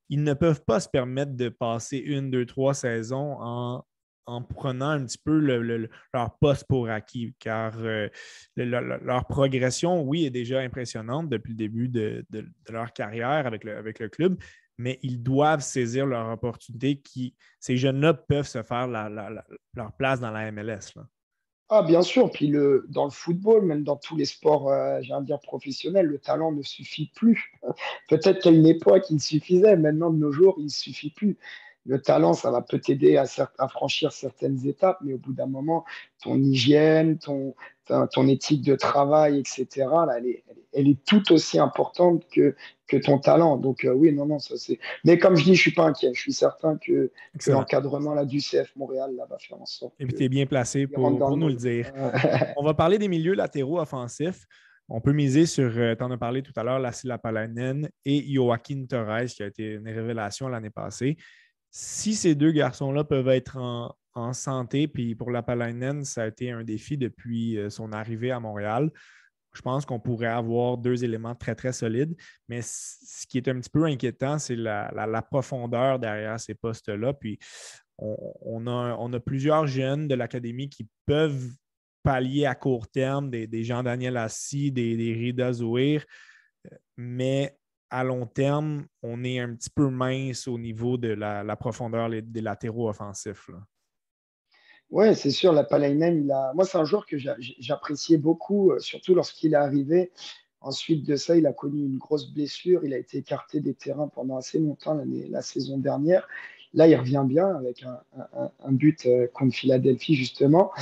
[0.08, 3.84] Ils ne peuvent pas se permettre de passer une, deux, trois saisons en
[4.28, 8.08] en prenant un petit peu leur poste pour acquis, car euh,
[8.56, 12.24] leur progression, oui, est déjà impressionnante depuis le début de,
[12.68, 14.36] leur carrière avec le, avec le, club,
[14.76, 20.30] mais ils doivent saisir leur opportunité qui, ces jeunes-là peuvent se faire leur place dans
[20.30, 20.92] la MLS.
[21.70, 22.30] Ah, bien sûr.
[22.30, 26.18] Puis le, dans le football, même dans tous les sports, euh, j'ai dire professionnels, le
[26.18, 27.52] talent ne suffit plus.
[28.08, 29.76] Peut-être qu'à une époque, il suffisait.
[29.76, 31.36] Maintenant, de nos jours, il ne suffit plus
[31.88, 33.26] le talent, ça va peut t'aider à,
[33.68, 35.86] franchir certaines étapes, mais au bout d'un moment,
[36.22, 37.54] ton hygiène, ton,
[38.10, 39.86] ton éthique de travail, etc.,
[40.74, 42.54] elle, est, tout aussi importante que,
[42.86, 43.56] que ton talent.
[43.56, 44.78] Donc euh, oui, non, non, ça c'est.
[45.04, 46.10] Mais comme je dis, je suis pas inquiet.
[46.14, 47.10] Je suis certain que,
[47.46, 49.94] l'encadrement du CF Montréal là, va faire en sorte.
[49.98, 51.92] Et puis tu es bien placé pour, nous le dire.
[52.56, 54.44] On va parler des milieux latéraux offensifs.
[54.90, 58.24] On peut miser sur, euh, tu en as parlé tout à l'heure, Lassila Palanen et
[58.32, 61.18] Joaquin Torres, qui a été une révélation l'année passée
[61.70, 63.94] si ces deux garçons-là peuvent être en,
[64.32, 68.40] santé, puis pour la Palainen, ça a été un défi depuis euh, son arrivée à
[68.40, 68.90] Montréal.
[69.54, 72.14] Je pense qu'on pourrait avoir deux éléments très, très solides.
[72.48, 77.14] Mais ce qui est un petit peu inquiétant, c'est la, profondeur derrière ces postes-là.
[77.14, 77.38] Puis
[77.98, 81.50] on, a, plusieurs jeunes de l'Académie qui peuvent
[82.02, 86.04] pallier à court terme des, Jean-Daniel Assis, des, des Rida Zouir,
[86.96, 87.58] mais
[87.90, 92.40] à long terme, on est un petit peu mince au niveau de la, profondeur des
[92.40, 93.50] latéraux offensifs.
[94.90, 96.52] Oui, c'est sûr, la Palainen, il a...
[96.54, 100.10] moi, c'est un joueur que j'appréciais beaucoup, euh, surtout lorsqu'il est arrivé.
[100.60, 102.84] Ensuite de ça, il a connu une grosse blessure.
[102.84, 104.98] Il a été écarté des terrains pendant assez longtemps
[105.30, 106.26] la saison dernière.
[106.74, 110.72] Là, il revient bien avec un, but euh, contre Philadelphie, justement.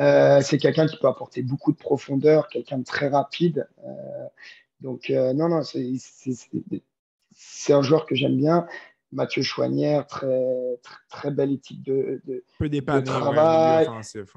[0.00, 3.68] Euh, c'est quelqu'un qui peut apporter beaucoup de profondeur, quelqu'un de très rapide.
[4.80, 8.66] donc, non, non, c'est un joueur que j'aime bien.
[9.12, 13.86] Mathieu Chouanière, très, très, belle éthique de, de, peut dépanner, travail.
[13.86, 14.34] offensif,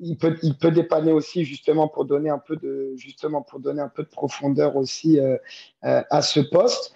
[0.00, 3.80] il, peut, il peut dépanner aussi justement pour donner un peu de, justement pour donner
[3.80, 5.36] un peu de profondeur aussi euh,
[5.84, 6.94] euh, à ce poste.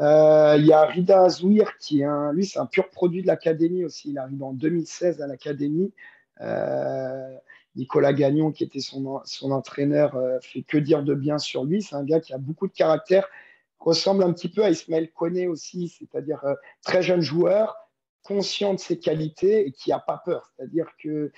[0.00, 3.26] Euh, il y a Rida Azouir qui est un, lui, c'est un pur produit de
[3.26, 4.10] l'académie aussi.
[4.10, 5.92] Il arrive en 2016 à l'académie.
[7.74, 11.82] Nicolas Gagnon, qui était son, son entraîneur, fait que dire de bien sur lui.
[11.82, 13.28] C'est un gars qui a beaucoup de caractère,
[13.84, 17.76] ressemble un petit peu à Ismaël Koné aussi, c'est-à-dire euh, très jeune joueur,
[18.22, 20.52] conscient de ses qualités et qui n'a pas peur.
[20.56, 21.32] C'est-à-dire que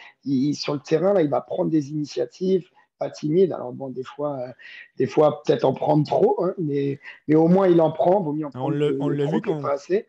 [0.53, 3.53] sur le terrain, là, il va prendre des initiatives, pas timide.
[3.53, 4.53] Alors bon, des fois, euh,
[4.99, 8.21] des fois peut-être en prendre trop, hein, mais, mais au moins il en prend.
[8.21, 8.67] Vaut mieux en prendre
[9.01, 9.41] on l'a vu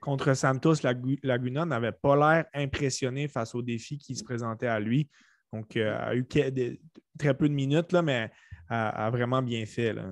[0.02, 0.76] contre, Santos,
[1.24, 5.10] Laguna n'avait pas l'air impressionné face aux défis qui se présentaient à lui.
[5.54, 8.30] Donc, euh, a eu très peu de minutes, là, mais
[8.67, 9.93] a, a vraiment bien fait.
[9.93, 10.04] Là.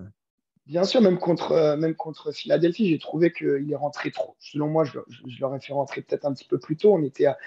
[0.66, 4.36] Bien sûr, même contre, euh, même contre Philadelphie, j'ai trouvé qu'il est rentré trop.
[4.40, 5.00] Selon moi, je,
[5.40, 6.94] l'aurais fait rentrer peut-être un petit peu plus tôt.
[6.94, 7.38] On était à,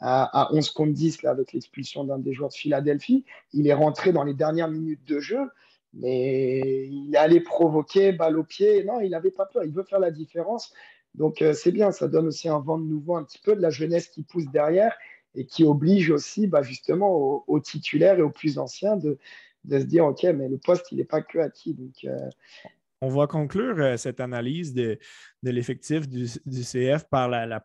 [0.00, 3.24] à, 11 contre 10 là, avec l'expulsion d'un des joueurs de Philadelphie.
[3.52, 5.50] Il est rentré dans les dernières minutes de jeu,
[5.92, 8.82] mais il allait provoquer, balle au pied.
[8.82, 9.62] Non, il n'avait pas peur.
[9.62, 10.72] Il veut faire la différence.
[11.14, 11.92] Donc, euh, c'est bien.
[11.92, 14.46] Ça donne aussi un vent de nouveau, un petit peu de la jeunesse qui pousse
[14.50, 14.96] derrière
[15.36, 19.18] et qui oblige aussi bah, justement aux titulaires et aux plus anciens de,
[19.64, 21.38] de se dire, OK, mais le poste, il n'est pas que.
[21.72, 22.30] Donc, euh,
[23.00, 24.98] On va conclure euh, cette analyse de,
[25.42, 27.64] l'effectif du, CF par la,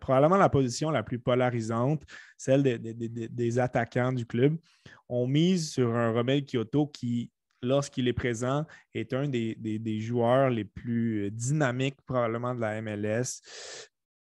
[0.00, 2.02] probablement la position la plus polarisante,
[2.36, 4.56] celle des attaquants du club.
[5.08, 7.30] On mise sur un Romel Kyoto qui,
[7.62, 13.40] lorsqu'il est présent, est un des, joueurs les plus dynamiques probablement de la MLS.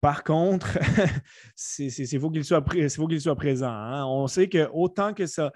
[0.07, 0.79] Par contre,
[1.81, 3.67] il faut qu'il soit, présent.
[3.69, 4.07] Hein.
[4.07, 5.51] On sait que autant que sa,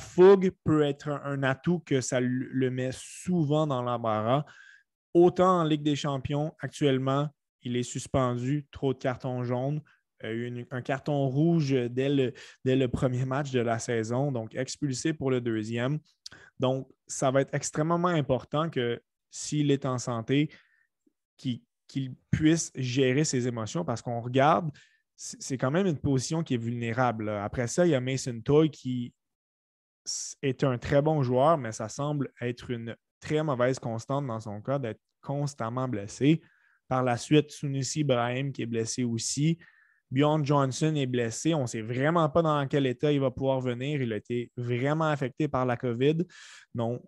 [0.00, 4.44] fougue peut être un, atout que ça le met souvent dans l'embarras,
[5.14, 7.28] autant en Ligue des champions, actuellement,
[7.60, 9.80] il est suspendu, trop de cartons jaunes.
[10.24, 12.32] Euh, un carton rouge dès le,
[12.64, 16.00] dès le, premier match de la saison, donc expulsé pour le deuxième.
[16.58, 20.50] Donc, ça va être extrêmement important que s'il est en santé,
[21.36, 21.60] qu'il
[21.92, 24.70] qu'il puisse gérer ses émotions parce qu'on regarde,
[25.14, 27.28] c'est quand même une position qui est vulnérable.
[27.28, 29.12] Après ça, il y a Mason Toy qui
[30.40, 34.62] est un très bon joueur, mais ça semble être une très mauvaise constante dans son
[34.62, 36.40] cas d'être constamment blessé.
[36.88, 39.58] Par la suite, Sunusi Ibrahim qui est blessé aussi.
[40.10, 41.54] Bjorn Johnson est blessé.
[41.54, 44.00] On ne sait vraiment pas dans quel état il va pouvoir venir.
[44.00, 46.24] Il a été vraiment affecté par la COVID.
[46.74, 47.02] Donc,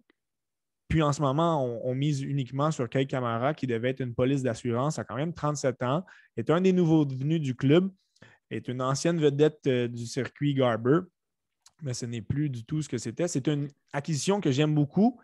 [0.89, 4.43] puis en ce moment, on, mise uniquement sur Kay Camara, qui devait être une police
[4.43, 6.05] d'assurance, a quand même 37 ans,
[6.37, 7.91] est un des nouveaux venus du club,
[8.51, 11.01] est une ancienne vedette euh, du circuit Garber,
[11.83, 13.29] mais ce n'est plus du tout ce que c'était.
[13.29, 15.21] C'est une acquisition que j'aime beaucoup,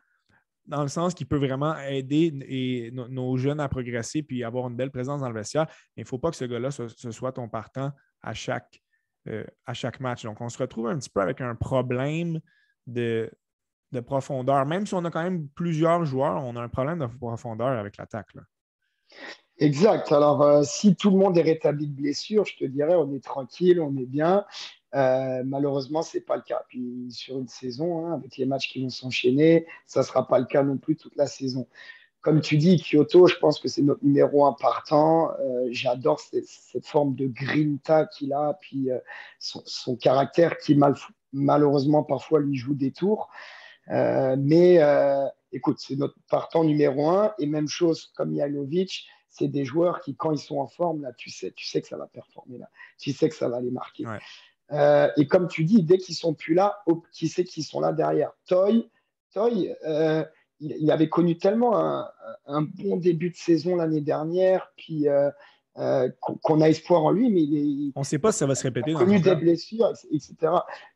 [0.66, 4.90] dans le sens qu'il peut vraiment aider nos jeunes à progresser puis avoir une belle
[4.90, 5.66] présence dans le vestiaire.
[5.96, 7.92] Mais il ne faut pas que ce gars-là, ce, soit ton partant
[8.22, 8.80] à chaque,
[9.28, 10.24] euh, à chaque match.
[10.24, 12.40] Donc, on se retrouve un petit peu avec un problème
[12.86, 13.30] de,
[13.92, 14.66] de profondeur.
[14.66, 17.96] Même si on a quand même plusieurs joueurs, on a un problème de profondeur avec
[17.96, 18.28] l'attaque.
[19.58, 20.10] Exact.
[20.10, 23.22] Alors, euh, si tout le monde est rétabli de blessure, je te dirais, on est
[23.22, 24.46] tranquille, on est bien.
[24.94, 26.64] Euh, malheureusement, ce n'est pas le cas.
[26.68, 30.38] Puis sur une saison, hein, avec les matchs qui vont s'enchaîner, ça ne sera pas
[30.38, 31.68] le cas non plus toute la saison.
[32.22, 35.30] Comme tu dis, Kyoto, je pense que c'est notre numéro un partant.
[35.40, 38.88] Euh, j'adore cette, forme de grinta qu'il a, puis
[39.38, 40.94] son, caractère qui, mal,
[41.32, 43.30] malheureusement, parfois lui joue des tours.
[43.88, 47.32] Euh, mais euh, écoute, c'est notre partant numéro un.
[47.38, 51.12] Et même chose comme Janovic, c'est des joueurs qui, quand ils sont en forme, là,
[51.16, 52.68] tu sais, tu sais que ça va performer là.
[52.98, 54.04] Tu sais que ça va les marquer.
[54.72, 57.92] Euh, et comme tu dis, dès qu'ils sont plus là, qui sait qu'ils sont là
[57.92, 58.32] derrière?
[58.46, 58.88] Toy,
[59.32, 59.74] Toy
[60.60, 62.10] il, avait connu tellement un,
[62.46, 65.30] un, bon début de saison l'année dernière, puis euh,
[65.74, 68.64] qu'on a espoir en lui, mais il on ne sait pas si ça va se
[68.64, 68.90] répéter.
[68.90, 70.34] Il a connu des blessures, etc.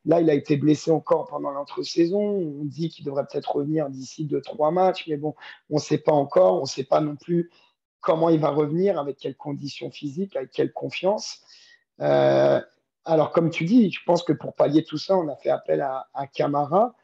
[0.04, 2.20] Là, il a été blessé encore pendant l'entre-saison.
[2.20, 5.34] On dit qu'il devrait peut-être revenir d'ici deux, trois matchs, mais bon,
[5.70, 6.58] on ne sait pas encore.
[6.58, 7.50] On ne sait pas non plus
[8.00, 11.40] comment il va revenir, avec quelles conditions physiques, avec quelle confiance.
[12.00, 12.60] Euh,
[13.04, 15.80] alors, comme tu dis, je pense que pour pallier tout ça, on a fait appel
[15.80, 16.94] à, Camara.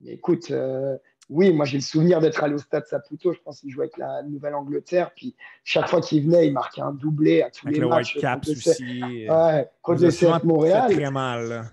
[0.00, 0.98] Mais écoute, euh,
[1.32, 3.32] oui, moi j'ai le souvenir d'être allé au stade Saputo.
[3.32, 5.12] Je pense qu'il jouait avec la Nouvelle-Angleterre.
[5.16, 8.16] Puis chaque fois qu'il venait, il marquait un doublé à tous les matchs.
[8.16, 9.28] White Caps aussi.
[9.28, 10.92] Ouais, contre le Montréal.
[10.92, 11.70] Très mal.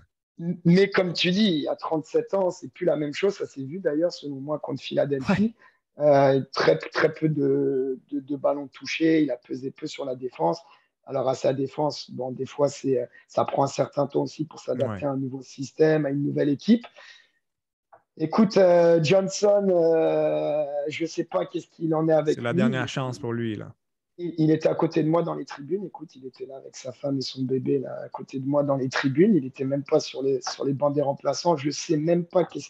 [0.64, 3.34] Mais comme tu dis, à 37 ans, c'est plus la même chose.
[3.34, 5.54] Ça s'est vu d'ailleurs, selon moi, contre Philadelphie.
[5.98, 9.22] Euh, très, très peu de, de, ballons touchés.
[9.22, 10.62] Il a pesé peu sur la défense.
[11.04, 15.04] Alors, à sa défense, bon, des fois, ça prend un certain temps aussi pour s'adapter
[15.04, 16.86] à un nouveau système, à une nouvelle équipe.
[18.18, 22.52] Écoute, euh, Johnson, euh, je ne sais pas qu'est-ce qu'il en est avec C'est la
[22.52, 23.72] dernière chance pour lui, là.
[24.22, 25.86] Il, était à côté de moi dans les tribunes.
[25.86, 28.62] Écoute, il était là avec sa femme et son bébé, là, à côté de moi
[28.62, 29.34] dans les tribunes.
[29.34, 31.56] Il n'était même pas sur les, sur les bancs des remplaçants.
[31.56, 32.68] Je ne sais même pas qu'est-ce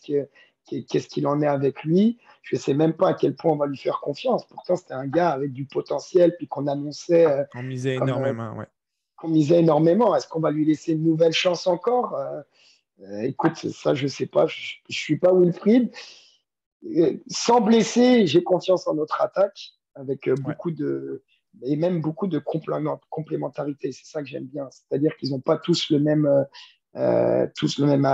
[0.69, 2.19] qu'est-ce qu'il en est avec lui.
[2.43, 4.47] Je ne sais même pas à quel point on va lui faire confiance.
[4.47, 7.27] Pourtant, c'était un gars avec du potentiel, puis qu'on annonçait.
[7.27, 8.67] Euh, on misait énormément, ouais.
[9.17, 10.15] Qu'on misait énormément.
[10.15, 12.43] Est-ce qu'on va lui laisser une nouvelle chance encore euh,
[13.23, 14.47] écoute, ça, je ne sais pas.
[14.47, 15.91] Je ne suis pas Wilfried.
[16.85, 21.23] Euh, sans blesser, j'ai confiance en notre attaque avec euh, beaucoup de
[21.63, 23.93] et même beaucoup de complémentarité.
[23.93, 24.69] C'est ça que j'aime bien.
[24.71, 26.29] C'est-à-dire qu'ils n'ont pas tous le même,
[27.57, 28.07] tous le même,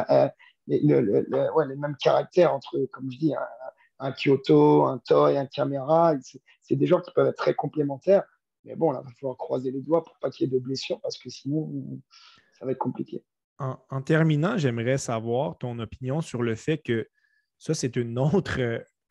[0.66, 3.34] le, les mêmes caractères entre, comme je dis,
[3.98, 6.14] un, Kyoto, un Toy, un Camera.
[6.62, 8.24] C'est des gens qui peuvent être très complémentaires.
[8.64, 10.64] Mais bon, là, il va falloir croiser les doigts pour pas qu'il y ait de
[10.64, 11.70] blessures parce que sinon,
[12.58, 13.22] ça va être compliqué
[13.58, 17.08] en, terminant, j'aimerais savoir ton opinion sur le fait que
[17.58, 18.60] ça, c'est une autre,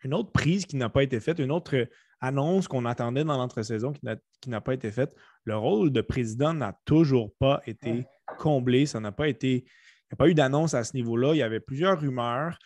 [0.03, 1.87] une autre prise qui n'a pas été faite, une autre
[2.21, 3.93] annonce qu'on attendait dans l'entre-saison
[4.41, 5.13] qui n'a pas été faite.
[5.43, 8.05] Le rôle de président n'a toujours pas été
[8.39, 8.85] comblé.
[8.85, 9.57] Ça n'a pas été.
[9.57, 11.33] Il n'y a pas eu d'annonce à ce niveau-là.
[11.33, 12.57] Il y avait plusieurs rumeurs.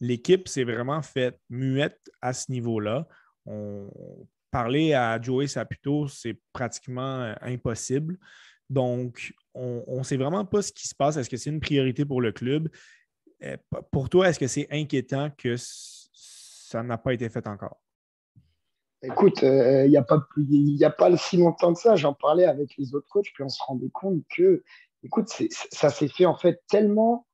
[0.00, 3.06] L'équipe s'est vraiment faite muette à ce niveau-là.
[3.44, 3.90] On
[4.56, 8.18] parler à Joey Saputo, c'est pratiquement euh, impossible.
[8.70, 11.16] Donc, on ne sait vraiment pas ce qui se passe.
[11.16, 12.68] Est-ce que c'est une priorité pour le club?
[13.42, 13.56] Euh,
[13.90, 17.80] pour toi, est-ce que c'est inquiétant que ça n'a pas été fait encore?
[19.02, 22.76] Écoute, euh, il n'y a, pas, a pas si longtemps que ça, j'en parlais avec
[22.76, 24.64] les autres coachs, puis on se rendait compte que,
[25.02, 25.28] écoute,
[25.70, 27.26] ça s'est fait en fait tellement,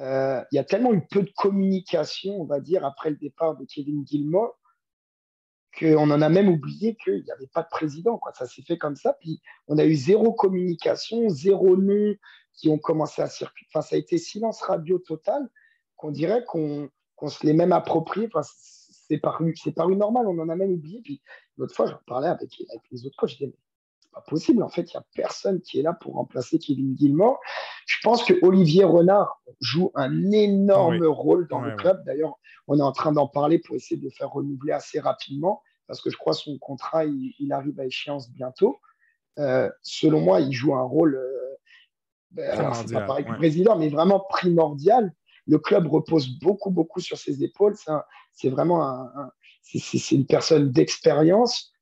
[0.00, 3.56] euh, il y a tellement eu peu de communication, on va dire, après le départ
[3.56, 4.58] de Kevin Gilmore,
[5.78, 8.18] qu'on en a même oublié qu'il n'y avait pas de président.
[8.18, 8.32] Quoi.
[8.34, 9.14] Ça s'est fait comme ça.
[9.20, 12.14] Puis on a eu zéro communication, zéro nom
[12.54, 13.68] qui ont commencé à circuler.
[13.72, 15.48] Enfin, ça a été silence radio total,
[15.96, 16.90] qu'on dirait qu'on
[17.28, 18.28] se l'est même approprié.
[18.32, 18.46] Enfin,
[19.08, 21.00] c'est paru, paru normal, on en a même oublié.
[21.02, 21.22] Puis
[21.56, 23.52] l'autre fois, j'en parlais avec, avec, les autres coachs, je disais,
[24.00, 26.96] c'est pas possible, en fait, il n'y a personne qui est là pour remplacer Kevin
[26.96, 27.38] Gilmore.
[27.86, 32.02] Je pense que Olivier Renard joue un énorme rôle dans le club.
[32.04, 35.62] D'ailleurs, on est en train d'en parler pour essayer de le faire renouveler assez rapidement
[35.86, 38.78] parce que je crois que son contrat, il, arrive à échéance bientôt.
[39.38, 41.54] Euh, selon moi, il joue un rôle, euh,
[42.30, 45.12] ben, c'est pas pareil que le président, mais vraiment primordial.
[45.46, 47.76] Le club repose beaucoup, beaucoup sur ses épaules.
[48.32, 49.30] C'est vraiment un,
[50.10, 51.72] une personne d'expérience.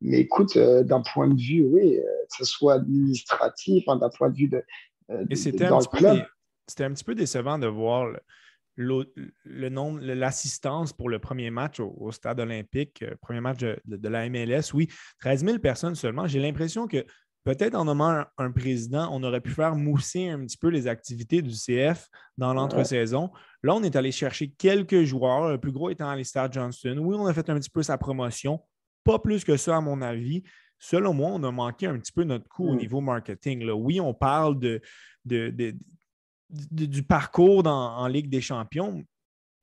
[0.00, 4.30] Mais écoute, euh, d'un point de vue, oui, que ce soit administratif, hein, d'un point
[4.30, 4.64] de vue de,
[5.28, 8.20] Et c'était un, un, petit peu décevant de voir le,
[8.76, 14.72] nombre, l'assistance pour le premier match au, stade olympique, euh, premier match de, la MLS,
[14.74, 14.88] oui,
[15.20, 16.26] 13 000 personnes seulement.
[16.26, 17.04] J'ai l'impression que
[17.44, 21.42] peut-être en nommant un, président, on aurait pu faire mousser un petit peu les activités
[21.42, 23.30] du CF dans l'entre-saison.
[23.62, 26.98] Là, on est allé chercher quelques joueurs, le plus gros étant Alistair Johnston.
[26.98, 28.60] Oui, on a fait un petit peu sa promotion,
[29.04, 30.42] pas plus que ça, à mon avis.
[30.78, 32.78] Selon moi, on a manqué un petit peu notre coup au mm.
[32.78, 33.64] niveau marketing.
[33.64, 33.74] Là.
[33.74, 34.80] Oui, on parle de,
[35.26, 35.74] de,
[36.50, 39.04] du, parcours en Ligue des champions,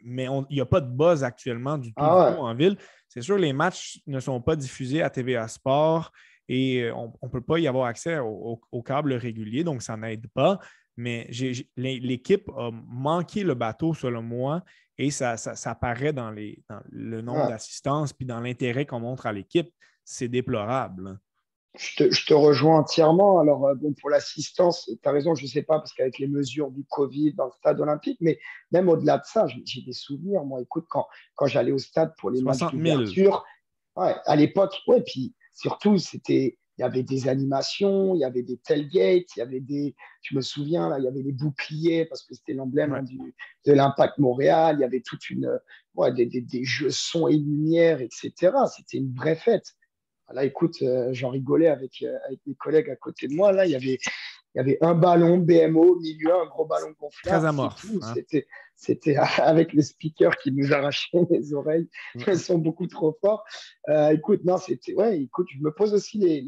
[0.03, 2.77] mais il n'y a pas de buzz actuellement du tout, ah en ville.
[3.07, 6.11] C'est sûr, les matchs ne sont pas diffusés à TVA Sport
[6.47, 10.27] et euh, on ne peut pas y avoir accès au, câble régulier, donc ça n'aide
[10.27, 10.59] pas.
[10.95, 11.29] Mais
[11.75, 14.63] l'équipe a manqué le bateau, selon moi,
[14.97, 17.49] et ça, ça, apparaît dans, les, le nombre ah.
[17.49, 19.69] d'assistances puis dans l'intérêt qu'on montre à l'équipe.
[20.03, 21.19] C'est déplorable.
[21.77, 23.39] Je te, rejoins entièrement.
[23.39, 26.27] Alors, euh, bon, pour l'assistance, tu as raison, je ne sais pas, parce qu'avec les
[26.27, 28.39] mesures du Covid dans le stade olympique, mais
[28.71, 30.43] même au-delà de ça, j'ai des souvenirs.
[30.43, 33.45] Moi, écoute, quand, quand j'allais au stade pour les matchs d'ouverture,
[33.95, 36.57] ouais, à l'époque, ouais, puis surtout, c'était.
[36.79, 39.95] Il y avait des animations, il y avait des tailgates, il y avait des.
[40.21, 43.01] Je me souviens, là, il y avait des boucliers parce que c'était l'emblème hein,
[43.65, 44.75] de l'Impact Montréal.
[44.77, 45.59] Il y avait toute une.
[45.95, 48.51] Ouais, des, des, des jeux son et lumière, etc.
[48.75, 49.73] C'était une vraie fête.
[50.33, 53.51] Là, écoute, euh, j'en rigolais avec, euh, avec mes collègues à côté de moi.
[53.51, 53.97] Là, il y avait,
[54.55, 57.37] il y avait un ballon BMO au milieu, un gros ballon gonflable.
[57.37, 57.85] Très amorphe.
[58.01, 58.13] Hein.
[58.75, 61.87] C'était, avec les speakers qui nous arrachaient les oreilles.
[62.15, 63.43] Ils sont beaucoup trop forts.
[63.89, 64.93] Euh, écoute, non, c'était.
[64.95, 66.45] Ouais, écoute, je me pose aussi les,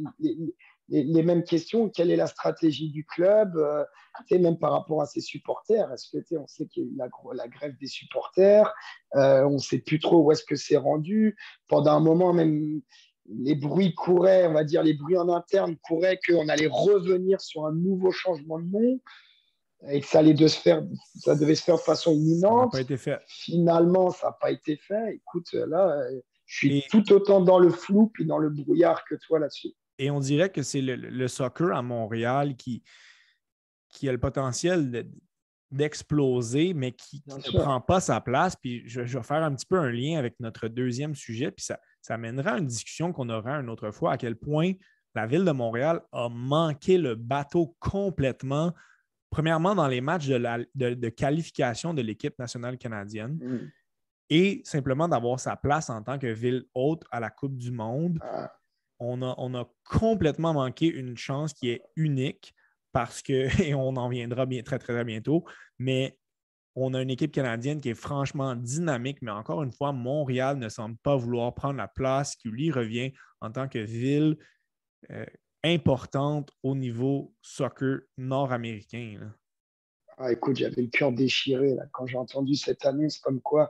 [0.90, 1.90] les, mêmes questions.
[1.90, 3.84] Quelle est la stratégie du club euh,
[4.32, 5.92] Même par rapport à ses supporters?
[5.92, 8.74] Est-ce que on sait qu'il y a eu la, la grève des supporters
[9.16, 11.38] euh, On ne sait plus trop où est-ce que c'est rendu.
[11.68, 12.82] Pendant un moment, même
[13.38, 17.66] les bruits couraient, on va dire, les bruits en interne couraient qu'on allait revenir sur
[17.66, 19.00] un nouveau changement de nom
[19.88, 20.84] et que ça, allait de se faire,
[21.16, 22.72] ça devait se faire de façon imminente.
[22.72, 23.20] Ça pas été fait.
[23.28, 25.16] Finalement, ça n'a pas été fait.
[25.16, 26.02] Écoute, là,
[26.46, 29.74] je suis tout autant dans le flou puis dans le brouillard que toi là-dessus.
[29.98, 32.84] Et on dirait que c'est le, soccer à Montréal qui,
[33.90, 35.08] qui a le potentiel
[35.72, 38.56] d'exploser, mais qui, ne prend pas sa place.
[38.56, 41.80] Puis je, vais faire un petit peu un lien avec notre deuxième sujet, puis ça,
[42.02, 44.74] ça amènera une discussion qu'on aura une autre fois, à quel point
[45.16, 48.74] la ville de Montréal a manqué le bateau complètement.
[49.30, 53.40] Premièrement, dans les matchs de, qualification de l'équipe nationale canadienne.
[53.42, 53.72] Mm.
[54.32, 58.20] Et simplement d'avoir sa place en tant que ville haute à la Coupe du Monde.
[58.22, 58.52] Ah
[59.00, 62.54] on a, complètement manqué une chance qui est unique
[62.92, 63.34] parce que,
[63.64, 65.46] et on en viendra bien, très, très, bientôt,
[65.78, 66.18] mais
[66.76, 70.70] on a une équipe canadienne qui est franchement dynamique, mais encore une fois, Montréal ne
[70.70, 73.12] semble pas vouloir prendre la place qui lui revient
[73.42, 74.38] en tant que ville
[75.12, 75.26] euh,
[75.64, 79.32] importante au niveau soccer nord-américain.
[80.18, 83.70] Ah, écoute, j'avais le cœur déchiré quand j'ai entendu cette annonce comme quoi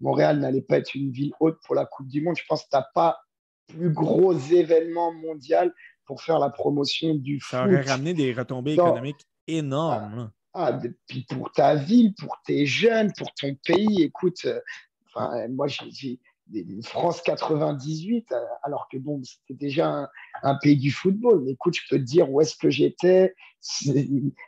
[0.00, 2.36] Montréal n'allait pas être une ville haute pour la Coupe du Monde.
[2.36, 3.20] Je pense que tu n'as pas
[3.68, 5.72] plus gros événement mondial
[6.04, 7.50] pour faire la promotion du foot.
[7.50, 10.30] Ça aurait ramené des retombées économiques énormes.
[10.54, 10.78] Ah,
[11.08, 14.60] puis pour ta ville, pour tes jeunes, pour ton pays, écoute, euh,
[15.08, 16.20] enfin, moi j'ai
[16.82, 20.08] France 98, euh, alors que bon, c'était déjà
[20.42, 21.42] un, pays du football.
[21.44, 23.34] Mais écoute, je peux te dire où est-ce que j'étais,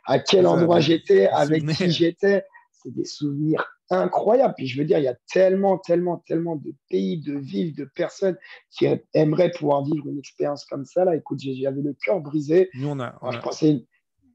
[0.05, 2.45] à quel endroit j'étais, avec qui j'étais.
[2.71, 4.53] C'est des souvenirs incroyable.
[4.55, 7.85] Puis je veux dire, il y a tellement, tellement, tellement de pays, de villes, de
[7.85, 8.37] personnes
[8.69, 11.05] qui aimeraient pouvoir vivre une expérience comme ça.
[11.05, 12.69] Là, écoute, j'avais le cœur brisé.
[12.75, 13.17] Nous, on a.
[13.31, 13.85] je pensais.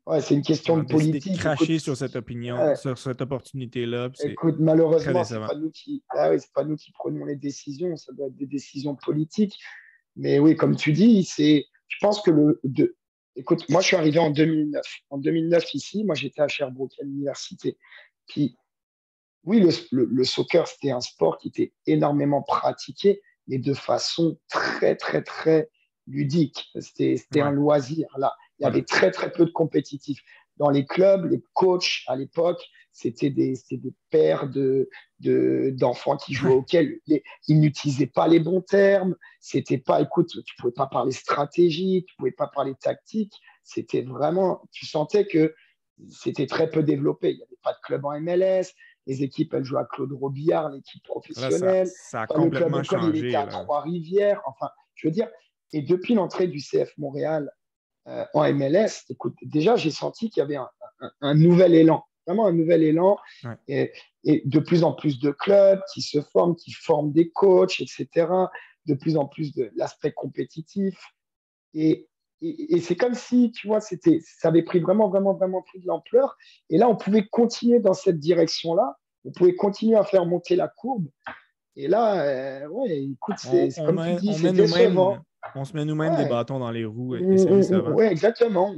[0.07, 1.39] Ouais, c'est une question de politique.
[1.39, 4.11] cracher sur cette opinion, sur cette opportunité-là.
[4.25, 6.03] Écoute, malheureusement, ce n'est pas, nous qui...
[6.11, 9.57] ah, oui, pas nous qui prenons les décisions, ça doit être des décisions politiques.
[10.17, 11.65] Mais oui, comme tu dis, c'est.
[11.89, 12.61] Je pense que le.
[12.65, 12.97] De...
[13.37, 14.83] Écoute, moi, je suis arrivé en 2009.
[15.11, 17.79] En 2009, ici, moi, j'étais à Sherbrooke, à l'université.
[18.27, 18.57] Puis,
[19.45, 25.23] oui, le, soccer, c'était un sport qui était énormément pratiqué, mais de façon très, très,
[25.23, 25.71] très
[26.07, 26.71] ludique.
[26.79, 28.07] C'était un loisir.
[28.19, 30.21] Là, il y avait très, très peu de compétitifs.
[30.57, 36.53] Dans les clubs, les coachs à l'époque, c'était des, des pères d'enfants de, qui jouaient
[36.53, 37.01] auxquels
[37.49, 39.17] ils n'utilisaient pas les bons termes.
[39.41, 43.33] C'était pas, écoute, tu pouvais pas parler stratégie, tu pouvais pas parler tactique.
[43.65, 45.55] C'était vraiment, tu sentais que
[46.11, 47.31] c'était très peu développé.
[47.31, 48.75] Il n'y avait pas de club en MLS
[49.07, 51.89] les équipes, elles jouent à Claude Robillard, l'équipe professionnelle.
[51.89, 53.19] ça, a complètement le club changé.
[53.19, 54.41] Il était à Trois-Rivières.
[54.47, 55.29] Enfin, je veux dire,
[55.73, 57.51] et depuis l'entrée du CF Montréal
[58.09, 60.59] euh, en MLS, écoute, déjà, j'ai senti qu'il y avait
[61.21, 63.17] un, nouvel élan, vraiment un nouvel élan.
[63.69, 63.93] Et,
[64.25, 68.29] de plus en plus de clubs qui se forment, qui forment des coachs, etc.
[68.87, 70.97] De plus en plus de l'aspect compétitif.
[71.75, 72.09] Et,
[72.41, 75.87] et, c'est comme si, tu vois, c'était, ça avait pris vraiment, vraiment, vraiment pris de
[75.87, 76.37] l'ampleur.
[76.71, 78.97] Et là, on pouvait continuer dans cette direction-là.
[79.25, 81.07] On pouvait continuer à faire monter la courbe.
[81.77, 85.19] Et là, euh, ouais, écoute, c'est, comme tu dis, c'est décevant.
[85.55, 87.17] On se met nous-mêmes des bâtons dans les roues.
[87.17, 88.75] Oui, exactement.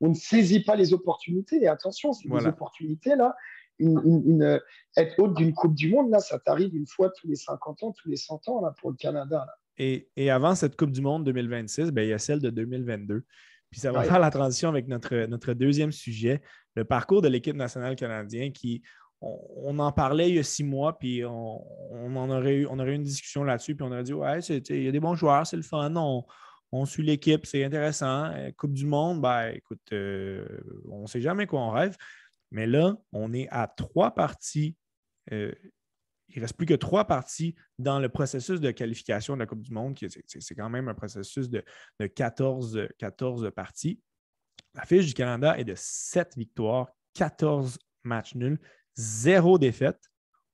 [0.00, 1.62] On, ne, saisit pas les opportunités.
[1.62, 3.34] Et attention, c'est des opportunités là.
[3.80, 4.60] Une,
[4.96, 7.92] être hôte d'une Coupe du Monde, là, ça t'arrive une fois tous les 50 ans,
[7.92, 9.44] tous les 100 ans là, pour le Canada.
[9.46, 9.54] Là.
[9.78, 13.22] Et, avant cette Coupe du Monde 2026, ben, il y a celle de 2022.
[13.70, 16.40] Puis ça va faire la transition avec notre, notre deuxième sujet,
[16.74, 18.82] le parcours de l'équipe nationale canadienne qui,
[19.20, 23.74] on, en parlait il y a six mois, puis on, aurait eu, une discussion là-dessus,
[23.74, 25.94] puis on aurait dit Ouais, il y a des bons joueurs, c'est le fun,
[26.70, 28.26] on, suit l'équipe, c'est intéressant.
[28.26, 30.46] Euh, coupe du Monde, ben écoute, euh,
[30.90, 31.96] on ne sait jamais quoi on rêve.
[32.50, 34.76] Mais là, on est à trois parties
[35.32, 35.52] euh,
[36.28, 39.62] il ne reste plus que trois parties dans le processus de qualification de la Coupe
[39.62, 39.98] du Monde.
[39.98, 41.64] C'est quand même un processus de,
[42.06, 44.00] 14, 14 parties.
[44.74, 48.60] La fiche du Canada est de 7 victoires, 14 matchs nuls,
[48.98, 50.00] 0 défaite.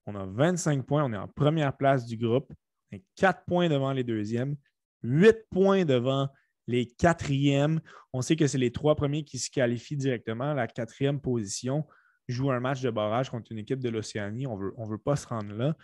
[0.06, 1.04] On a 25 points.
[1.04, 2.52] On est en première place du groupe.
[2.92, 4.56] On est 4 points devant les deuxièmes,
[5.02, 6.28] 8 points devant
[6.66, 7.80] les quatrièmes.
[8.12, 10.54] On sait que c'est les trois premiers qui se qualifient directement.
[10.54, 11.84] La quatrième position,
[12.28, 14.46] joue un match de barrage contre une équipe de l'Océanie.
[14.46, 15.76] On ne veut, on veut pas se rendre là.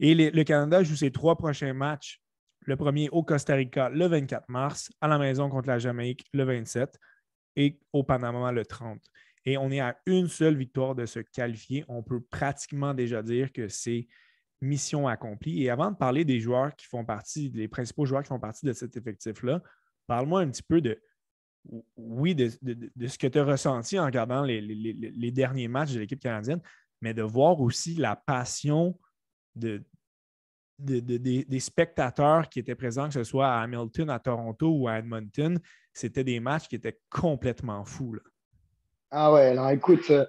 [0.00, 2.20] Et le Canada joue ses trois prochains matchs.
[2.64, 6.44] Le premier au Costa Rica le 24 mars, à la maison contre la Jamaïque le
[6.44, 6.96] 27
[7.56, 9.00] et au Panama le 30.
[9.44, 11.84] Et on est à une seule victoire de se qualifier.
[11.88, 14.06] On peut pratiquement déjà dire que c'est
[14.60, 15.64] mission accomplie.
[15.64, 18.64] Et avant de parler des joueurs qui font partie, les principaux joueurs qui font partie
[18.64, 19.60] de cet effectif-là,
[20.06, 21.00] parle-moi un petit peu de
[21.96, 26.60] oui, de, ce que tu as ressenti en regardant les, derniers matchs de l'équipe canadienne,
[27.00, 28.98] mais de voir aussi la passion
[29.54, 29.84] de,
[30.78, 35.60] des spectateurs qui étaient présents, que ce soit à Hamilton, à Toronto ou à Edmonton.
[35.92, 38.16] C'était des matchs qui étaient complètement fous.
[39.14, 40.24] Ah ouais, alors écoute, euh,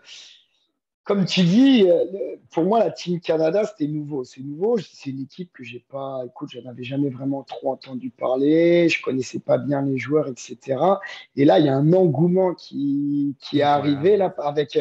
[1.06, 2.04] comme tu dis, euh,
[2.52, 4.26] pour moi, la Team Canada, c'était nouveau.
[4.26, 4.78] C'est nouveau.
[4.78, 6.24] C'est une équipe que j'ai pas.
[6.26, 8.90] Écoute, je n'avais jamais vraiment trop entendu parler.
[8.90, 10.78] Je connaissais pas bien les joueurs, etc.
[11.38, 14.78] Et là, il y a un engouement qui, qui est arrivé là, avec,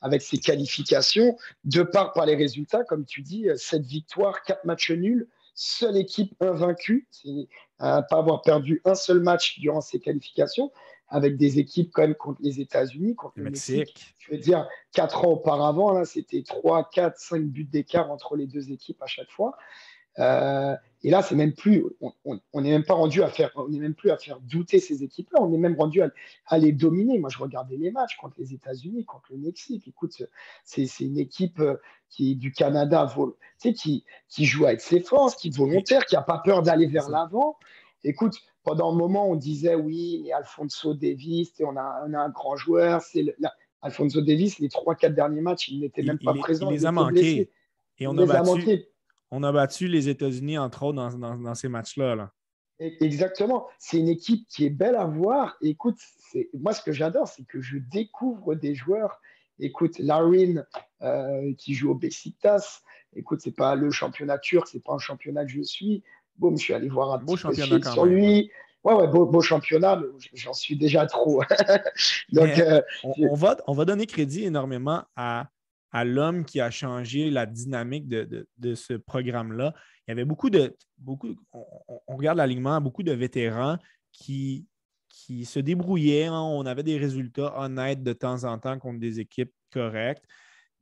[0.00, 4.90] avec ces qualifications, de part par les résultats, comme tu dis, cette victoire, quatre matchs
[4.90, 7.06] nuls, seule équipe invaincue,
[7.78, 10.72] à pas avoir perdu un seul match durant ces qualifications
[11.14, 14.16] avec des équipes quand même contre les États-Unis, contre le Mexique.
[14.18, 18.72] Je veux dire, quatre ans auparavant, c'était 3, 4, 5 buts d'écart entre les deux
[18.72, 19.56] équipes à chaque fois.
[20.18, 21.84] Euh, et là, c'est même plus,
[22.24, 25.40] on n'est même pas rendu à faire, on même plus à faire douter ces équipes-là.
[25.40, 27.20] On est même rendu à, les dominer.
[27.20, 29.86] Moi, je regardais les matchs contre les États-Unis, contre le Mexique.
[29.86, 30.20] Écoute,
[30.64, 31.76] c'est une équipe euh,
[32.10, 33.08] qui du Canada,
[33.60, 37.08] qui, qui joue avec ses forces, qui est volontaire, qui n'a pas peur d'aller vers
[37.08, 37.56] l'avant.
[38.04, 42.28] Écoute, pendant un moment, on disait oui, mais Alfonso Davis, on a, on a un
[42.28, 43.00] grand joueur.
[43.02, 43.34] C'est
[43.82, 46.70] Alfonso Davis, les 3-4 derniers matchs, il n'était même pas présent.
[46.70, 47.50] Il les a manqués.
[47.98, 48.84] Et on a, battu,
[49.30, 52.16] on a battu les États-Unis, entre autres, dans, dans, ces matchs-là.
[52.16, 52.32] Là.
[52.78, 53.66] Exactement.
[53.78, 55.56] C'est une équipe qui est belle à voir.
[55.62, 55.98] écoute,
[56.54, 59.20] moi, ce que j'adore, c'est que je découvre des joueurs.
[59.60, 60.64] Écoute, Larin,
[61.02, 62.80] euh, qui joue au Besiktas.
[63.14, 66.02] Écoute, c'est pas le championnat turc, c'est pas un championnat que je suis.
[66.38, 68.50] Bon, je suis allé voir un beau championnat sur lui.
[68.82, 71.42] Ouais, ouais, beau, championnat, mais j'en suis déjà trop.
[72.32, 75.48] Donc, euh, on, va, on va donner crédit énormément à,
[75.90, 79.72] à l'homme qui a changé la dynamique de, ce programme-là.
[80.06, 80.76] Il y avait beaucoup de.
[80.98, 83.78] Beaucoup, on, regarde l'alignement, beaucoup de vétérans
[84.12, 84.66] qui,
[85.08, 86.26] qui se débrouillaient.
[86.26, 86.40] Hein.
[86.40, 90.24] On avait des résultats honnêtes de temps en temps contre des équipes correctes.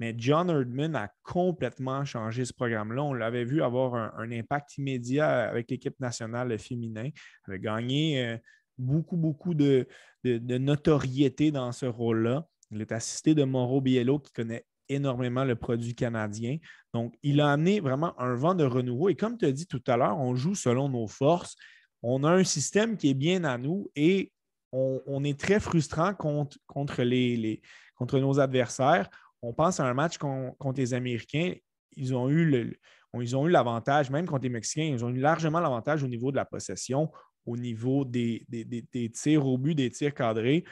[0.02, 3.04] Mais John Erdman a complètement changé ce programme-là.
[3.04, 7.04] On l'avait vu avoir un, impact immédiat avec l'équipe nationale féminin.
[7.04, 8.36] Il avait gagné euh,
[8.76, 9.86] beaucoup, beaucoup de,
[10.24, 12.44] notoriété dans ce rôle-là.
[12.72, 16.58] Il est assisté de Mauro Biello qui connaît énormément le produit canadien.
[16.92, 19.08] Donc, il a amené vraiment un vent de renouveau.
[19.08, 21.54] Et comme tu as dit tout à l'heure, on joue selon nos forces.
[22.02, 24.32] On a un système qui est bien à nous et
[24.72, 26.58] on, est très frustrant contre
[28.18, 29.08] nos adversaires
[29.42, 31.52] on pense à un match contre les Américains,
[31.96, 32.68] ils ont eu
[33.48, 37.10] l'avantage, même contre les Mexicains, ils ont eu largement l'avantage au niveau de la possession,
[37.44, 38.46] au niveau des,
[39.12, 40.64] tirs au but, des tirs cadrés.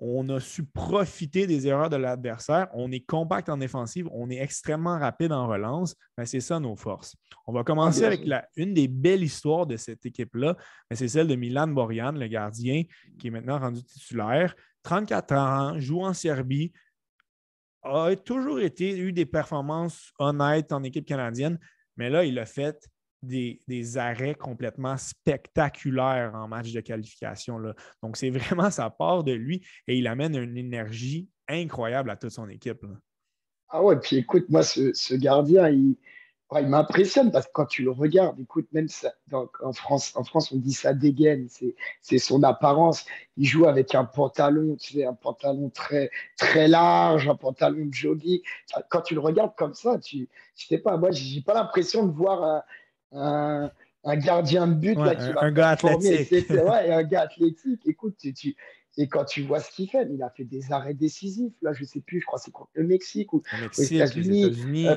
[0.00, 2.68] On a su profiter des erreurs de l'adversaire.
[2.72, 5.96] On est compact en défensive, on est extrêmement rapide en relance.
[6.16, 7.16] mais c'est ça nos forces.
[7.46, 8.22] On va commencer avec
[8.56, 10.56] une des belles histoires de cette équipe-là,
[10.92, 12.84] c'est celle de Milan Borian, le gardien,
[13.18, 14.54] qui est maintenant rendu titulaire.
[14.84, 16.72] 34 ans, joue en Serbie,
[17.82, 21.58] a toujours été, eu des performances honnêtes en équipe canadienne,
[21.96, 22.88] mais là, il a fait
[23.22, 27.60] des, arrêts complètement spectaculaires en match de qualification.
[28.02, 32.30] Donc, c'est vraiment sa part de lui et il amène une énergie incroyable à toute
[32.30, 32.84] son équipe.
[33.70, 35.96] Ah ouais, puis écoute, moi, ce gardien, il,
[36.56, 40.50] il m'impressionne parce que quand tu le regardes, écoute, même ça, en, France, en France,
[40.50, 41.46] on dit ça dégaine,
[42.00, 43.04] c'est son apparence.
[43.36, 47.92] Il joue avec un pantalon, tu sais, un pantalon très, très large, un pantalon de
[47.92, 48.40] jogging.
[48.88, 52.12] Quand tu le regardes comme ça, tu, je sais pas, moi, j'ai pas l'impression de
[52.12, 52.64] voir
[53.12, 53.70] un,
[54.04, 56.48] un, gardien de but là, qui un, va un gars athlétique.
[56.48, 57.82] Ouais, un gars athlétique.
[57.84, 58.56] Écoute, tu, tu,
[59.00, 61.52] et quand tu vois ce qu'il fait, il a fait des arrêts décisifs.
[61.62, 63.44] Là, je ne sais plus, je crois que c'est contre le Mexique ou
[63.78, 64.96] les États-Unis, euh,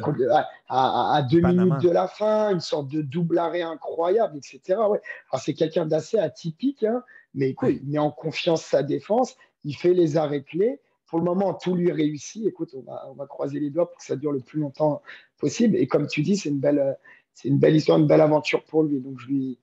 [0.67, 4.79] à, deux minutes de la fin, une sorte de double arrêt incroyable, etc.
[4.89, 4.99] Ouais.
[5.31, 7.03] Alors, c'est quelqu'un d'assez atypique, hein,
[7.35, 10.79] mais écoute, il met en confiance sa défense, il fait les arrêts clés.
[11.05, 12.47] Pour le moment, tout lui réussit.
[12.47, 15.03] Écoute, on va, on va croiser les doigts pour que ça dure le plus longtemps
[15.37, 15.75] possible.
[15.75, 16.97] Et comme tu dis, c'est une belle,
[17.35, 18.99] c'est une belle histoire, une belle aventure pour lui.
[18.99, 19.59] Donc, je lui,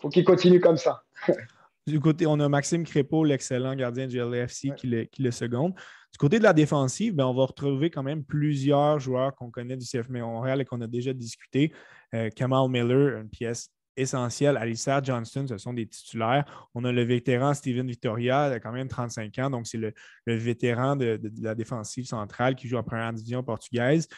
[0.00, 1.04] faut qu'il continue comme ça.
[1.86, 5.74] Du côté, on a Maxime Crépeau, l'excellent gardien du LFC, qui, le, qui, le, seconde.
[6.12, 9.76] Du côté de la défensive, ben, on va retrouver quand même plusieurs joueurs qu'on connaît
[9.76, 11.72] du CF Montréal et qu'on a déjà discuté.
[12.14, 14.56] Euh, Kamal Miller, une pièce essentielle.
[14.56, 16.68] Alistair Johnston, ce sont des titulaires.
[16.74, 19.92] On a le vétéran Steven Victoria, il a quand même 35 ans, donc c'est le,
[20.26, 24.08] vétéran de, la défensive centrale qui joue en première division portugaise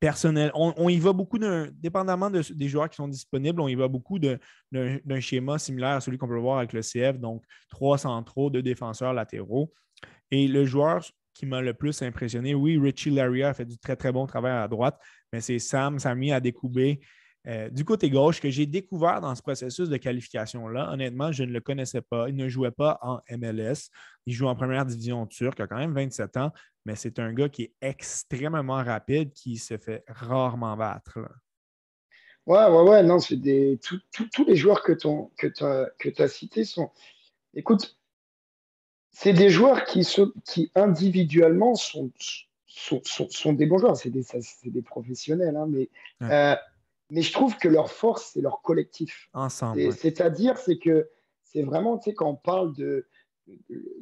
[0.00, 0.50] personnel.
[0.54, 1.38] On, y va beaucoup,
[1.74, 6.16] dépendamment des joueurs qui sont disponibles, on y va beaucoup d'un schéma similaire à celui
[6.16, 9.72] qu'on peut voir avec le CF, donc trois centraux, deux défenseurs latéraux.
[10.30, 13.94] Et le joueur qui m'a le plus impressionné, oui, Richie Laria a fait du très,
[13.94, 14.98] très bon travail à droite,
[15.32, 16.98] mais c'est Sam Sami Adekoube
[17.46, 21.52] Euh, du côté gauche, que j'ai découvert dans ce processus de qualification-là, honnêtement, je ne
[21.52, 22.28] le connaissais pas.
[22.28, 23.88] Il ne jouait pas en MLS.
[24.26, 26.52] Il joue en première division turque, il a quand même 27 ans,
[26.84, 31.18] mais c'est un gars qui est extrêmement rapide, qui se fait rarement battre.
[32.46, 33.78] Ouais, ouais, ouais, non, c'est des.
[34.32, 36.90] Tous les joueurs que tu as, que as cités sont.
[37.54, 37.96] Écoute,
[39.12, 40.06] c'est des joueurs qui,
[40.46, 42.10] qui individuellement sont,
[42.66, 44.24] sont, des bons joueurs, c'est des,
[44.64, 45.90] des, professionnels, hein, mais,
[46.22, 46.56] euh,
[47.10, 49.28] mais je trouve que leur force, c'est leur collectif.
[49.34, 49.92] Ensemble.
[49.92, 51.08] C'est-à-dire, c'est que
[51.42, 53.06] c'est vraiment, tu sais, quand on parle de,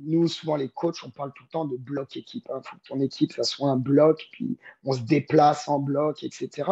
[0.01, 2.45] Nous, souvent, les coachs, on parle tout le temps de bloc équipe.
[2.49, 2.63] Il hein.
[2.65, 6.71] faut que ton équipe, ça soit un bloc, puis on se déplace en bloc, etc.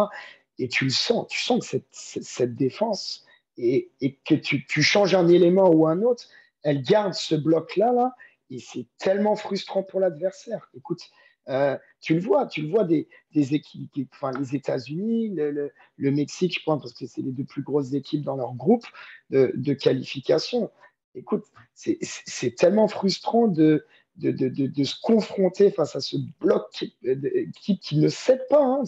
[0.59, 3.25] Et tu le sens, tu sens que cette, défense,
[3.59, 3.91] et,
[4.25, 6.25] que tu, changes un élément ou un autre,
[6.63, 8.15] elle garde ce bloc-là, là,
[8.51, 10.71] et c'est tellement frustrant pour l'adversaire.
[10.75, 11.03] Écoute,
[11.49, 16.65] euh, tu le vois, tu le vois des, équipes, enfin les États-Unis, le, Mexique, je
[16.65, 18.87] pense, parce que c'est les deux plus grosses équipes dans leur groupe
[19.31, 20.71] de qualification.
[21.17, 21.45] Écoute,
[21.75, 23.85] c'est tellement frustrant de,
[24.17, 28.63] de, de, de, se confronter face à ce bloc qui, qui ne cède pas.
[28.63, 28.83] Hein.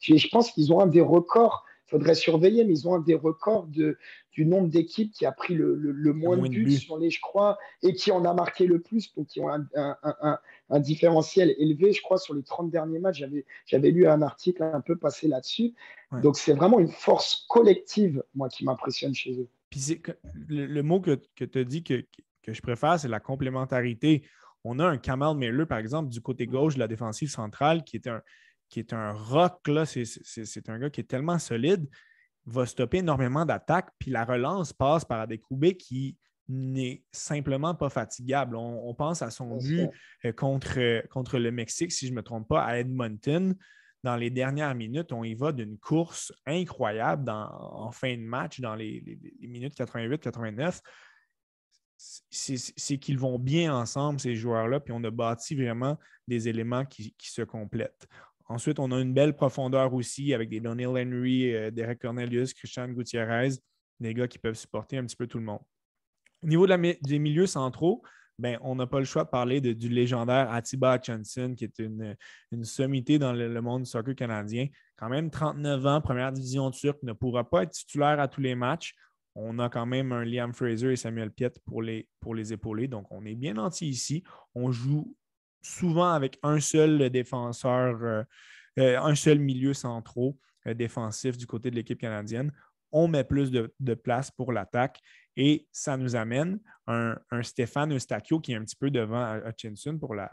[0.00, 3.66] Je pense qu'ils ont un des records faudrait surveiller, mais ils ont un des records
[3.68, 3.98] de,
[4.32, 7.58] du nombre d'équipes qui a pris le, le, moins, de buts, sur les, je crois,
[7.82, 10.38] et qui en a marqué le plus, donc qui ont un, un,
[10.70, 13.18] un, différentiel élevé, je crois, sur les 30 derniers matchs.
[13.18, 15.74] J'avais, j'avais lu un article un peu passé là-dessus.
[16.22, 19.48] Donc c'est vraiment une force collective, moi, qui m'impressionne chez eux.
[19.74, 20.00] Puis
[20.46, 22.06] le, le, mot que, que tu as dit que,
[22.44, 24.24] que je préfère, c'est la complémentarité.
[24.62, 27.96] On a un Kamal Miller, par exemple, du côté gauche de la défensive centrale, qui
[27.96, 28.22] est un,
[28.68, 31.88] qui est un rock, c'est un gars qui est tellement solide,
[32.46, 36.16] va stopper énormément d'attaques, puis la relance passe par Adekoube qui
[36.48, 38.54] n'est simplement pas fatigable.
[38.54, 39.88] On, pense à son but
[40.24, 43.56] euh, contre, contre le Mexique, si je ne me trompe pas, à Edmonton.
[44.04, 48.74] Dans les dernières minutes, on y va d'une course incroyable en fin de match, dans
[48.74, 49.02] les,
[49.40, 50.80] minutes 88-89
[51.96, 55.98] c'est qu'ils vont bien ensemble, ces joueurs-là, puis on a bâti vraiment
[56.28, 58.06] des éléments qui, se complètent.
[58.46, 62.88] Ensuite, on a une belle profondeur aussi avec des Donnell Henry, euh, Derek Cornelius, Christian
[62.88, 63.52] Gutiérrez,
[64.00, 65.62] des gars qui peuvent supporter un petit peu tout le monde.
[66.42, 68.02] Au niveau des milieux centraux,
[68.38, 72.16] ben, on n'a pas le choix de parler du légendaire Atiba Hutchinson, qui est une,
[72.62, 74.66] sommité dans le, monde du soccer canadien.
[74.96, 78.54] Quand même 39 ans, première division turque, ne pourra pas être titulaire à tous les
[78.54, 78.94] matchs.
[79.36, 82.86] On a quand même un Liam Fraser et Samuel Piet pour les, pour les épauler.
[82.86, 84.22] Donc, on est bien nanti ici.
[84.54, 85.14] On joue
[85.62, 88.22] souvent avec un seul défenseur, euh,
[88.78, 92.52] euh, un seul milieu centraux euh, défensif du côté de l'équipe canadienne.
[92.92, 95.00] On met plus de, place pour l'attaque
[95.36, 99.98] et ça nous amène un, un Stéphane Eustachio qui est un petit peu devant Hutchinson
[99.98, 100.30] pour la,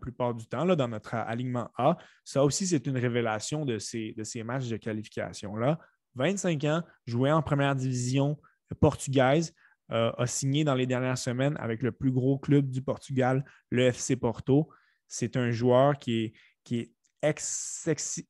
[0.00, 1.96] plupart du temps là, dans notre alignement A.
[2.24, 5.78] Ça aussi, c'est une révélation de ces, de ces matchs de qualification-là.
[6.14, 8.38] 25 ans, joué en première division
[8.80, 9.54] portugaise,
[9.92, 13.84] euh, a signé dans les dernières semaines avec le plus gros club du Portugal, le
[13.84, 14.70] FC Porto.
[15.06, 16.32] C'est un joueur qui est,
[16.64, 16.92] qui est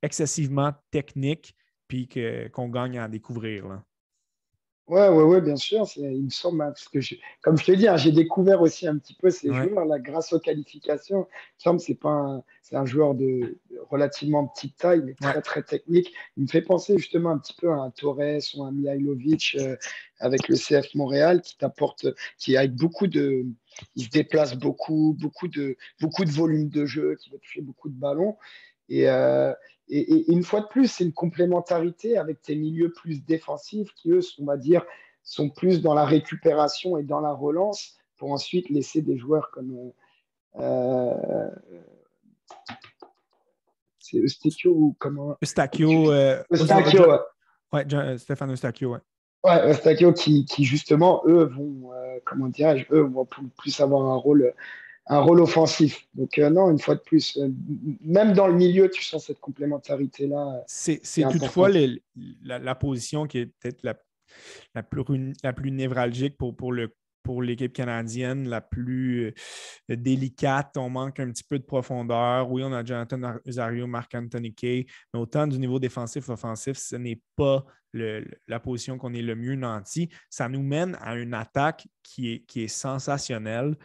[0.01, 1.55] excessivement technique
[1.87, 2.09] puis
[2.53, 3.67] qu'on gagne à découvrir.
[3.67, 3.83] Là.
[4.87, 5.87] Ouais, ouais, ouais, bien sûr.
[5.97, 6.99] Il me semble, hein, parce que
[7.41, 10.31] comme je te dis, hein, j'ai découvert aussi un petit peu ces joueurs là, grâce
[10.31, 11.27] aux qualifications.
[11.27, 13.57] Il me semble que c'est pas un, c'est un joueur de
[13.89, 16.13] relativement petite taille, mais très très technique.
[16.37, 19.75] Il me fait penser justement un petit peu à un Torres ou un Mihailovic euh,
[20.19, 22.05] avec le CF Montréal qui t'apporte,
[22.37, 23.43] qui avec beaucoup de,
[23.95, 27.89] il se déplace beaucoup, beaucoup de, beaucoup de volume de jeu, qui va toucher beaucoup
[27.89, 28.37] de ballons.
[28.89, 29.53] Et, euh,
[29.87, 34.21] et, une fois de plus, c'est une complémentarité avec tes milieux plus défensifs qui, eux,
[34.39, 34.83] on va dire,
[35.23, 39.91] sont plus dans la récupération et dans la relance pour ensuite laisser des joueurs comme.
[40.57, 41.49] Euh,
[43.99, 45.35] c'est Eustachio ou comment?
[45.41, 46.11] Eustachio.
[46.11, 47.19] Euh, Eustachio, ouais.
[47.73, 47.93] ouais.
[47.93, 48.99] Euh, Stéphane Eustachio, ouais.
[49.43, 51.91] Ouais, Eustachio qui, qui, justement, eux, vont,
[52.23, 53.27] comment dirais-je, eux vont
[53.57, 54.53] plus avoir un rôle
[55.07, 56.07] un rôle offensif.
[56.13, 57.49] Donc euh, non, une fois de plus, euh,
[58.01, 60.63] même dans le milieu, tu sens cette complémentarité-là.
[60.67, 61.01] C'est
[61.31, 61.69] toutefois
[62.43, 63.95] la, position qui est peut-être la,
[64.73, 65.03] la, plus,
[65.43, 66.93] la plus névralgique pour, pour le
[67.23, 69.33] pour l'équipe canadienne la plus
[69.89, 70.77] euh, délicate.
[70.77, 72.51] On manque un petit peu de profondeur.
[72.51, 77.65] Oui, on a Jonathan Azario, Marc-Anthony Kay, mais autant du niveau défensif-offensif, ce n'est pas
[77.93, 80.09] la position qu'on est le mieux nanti.
[80.29, 83.75] Ça nous mène à une attaque qui est, qui est sensationnelle.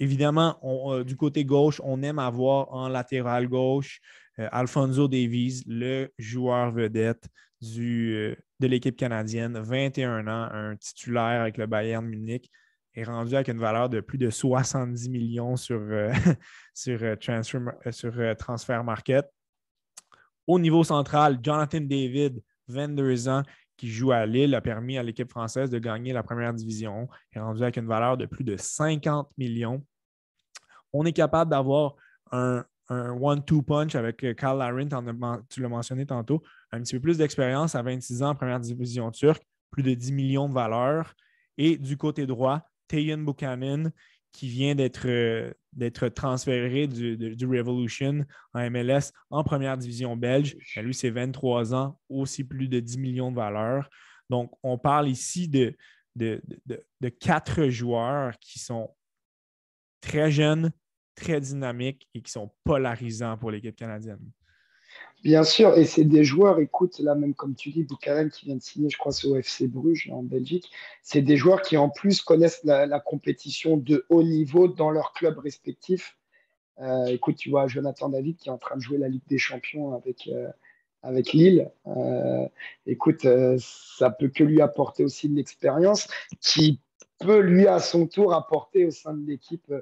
[0.00, 4.00] Évidemment, euh, du côté gauche, on aime avoir en latéral gauche
[4.40, 7.28] euh, Alfonso Davies, le joueur vedette
[7.78, 12.50] euh, de l'équipe canadienne, 21 ans, un titulaire avec le Bayern Munich,
[12.94, 15.80] est rendu avec une valeur de plus de 70 millions sur,
[16.74, 19.26] sur, transfer, sur Transfer Market.
[20.46, 23.42] Au niveau central, Jonathan David, 22 ans,
[23.76, 27.08] qui joue à Lille, a permis à l'équipe française de gagner la première division.
[27.32, 29.84] Est rendu avec une valeur de plus de 50 millions.
[30.92, 31.96] On est capable d'avoir
[32.30, 34.88] un, one-two punch avec euh, Carl Larin,
[35.48, 39.10] tu l'as mentionné tantôt, un petit peu plus d'expérience à 26 ans en première division
[39.10, 41.14] turque, plus de 10 millions de valeurs.
[41.56, 43.90] Et du côté droit, Tayan Buchanan,
[44.34, 50.56] qui vient d'être euh, transféré du, du, Revolution en MLS en première division belge.
[50.76, 53.88] lui, c'est 23 ans, aussi plus de 10 millions de valeurs.
[54.28, 55.76] Donc, on parle ici de,
[56.16, 56.42] de,
[57.00, 58.90] de quatre joueurs qui sont
[60.00, 60.72] très jeunes,
[61.14, 64.18] très dynamiques et qui sont polarisants pour l'équipe canadienne.
[65.24, 68.56] Bien sûr, et c'est des joueurs, écoute, là même comme tu dis, Buchanan qui vient
[68.56, 70.70] de signer, je crois, c'est au FC Bruges en Belgique,
[71.02, 75.38] c'est des joueurs qui en plus connaissent la, compétition de haut niveau dans leur club
[75.38, 76.18] respectif.
[76.78, 79.38] Euh, écoute, tu vois Jonathan David qui est en train de jouer la Ligue des
[79.38, 80.46] Champions avec, euh,
[81.02, 81.70] avec Lille.
[81.86, 82.46] Euh,
[82.84, 83.26] écoute,
[83.58, 86.06] ça peut que lui apporter aussi de l'expérience
[86.42, 86.80] qui
[87.18, 89.72] peut lui à son tour apporter au sein de l'équipe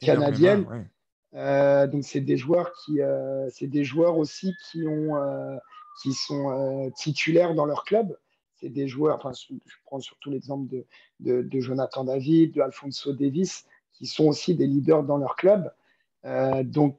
[0.00, 0.86] canadienne.
[1.34, 5.56] Euh, donc c'est des joueurs qui, euh, c'est des joueurs aussi qui ont, euh,
[6.02, 8.16] qui sont titulaires dans leur club.
[8.60, 9.16] C'est des joueurs.
[9.16, 10.68] Enfin, je prends surtout l'exemple
[11.20, 15.72] de, Jonathan David, de Alfonso Davis, qui sont aussi des leaders dans leur club.
[16.64, 16.98] donc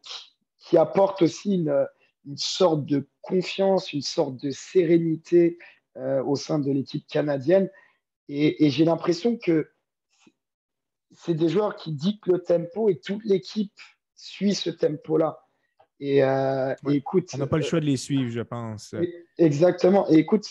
[0.60, 1.88] qui apportent aussi une,
[2.26, 5.58] une, sorte de confiance, une sorte de sérénité
[5.96, 7.70] au sein de l'équipe canadienne.
[8.30, 9.70] Et, et j'ai l'impression que
[11.12, 13.74] c'est des joueurs qui dictent le tempo et toute l'équipe
[14.16, 15.39] suit ce tempo-là.
[15.99, 17.30] Et, euh, écoute.
[17.34, 18.95] On n'a pas le choix de les suivre, je pense.
[19.38, 20.09] Exactement.
[20.09, 20.47] Et écoute,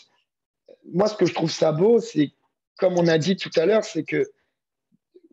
[0.93, 2.33] moi, ce que je trouve ça beau, c'est,
[2.79, 4.31] comme on a dit tout à l'heure, c'est que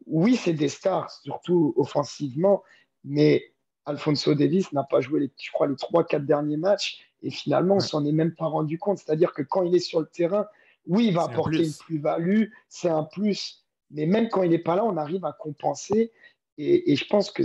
[0.05, 2.63] oui, c'est des stars, surtout offensivement,
[3.03, 3.53] mais
[3.85, 7.01] Alfonso Davis n'a pas joué, les, je crois, les trois, quatre derniers matchs.
[7.23, 8.97] Et finalement, on s'en est même pas rendu compte.
[8.97, 10.47] C'est-à-dire que quand il est sur le terrain,
[10.87, 13.65] oui, il va apporter une plus-value, c'est un plus.
[13.91, 16.11] Mais même quand il n'est pas là, on arrive à compenser.
[16.57, 17.43] Et, je pense que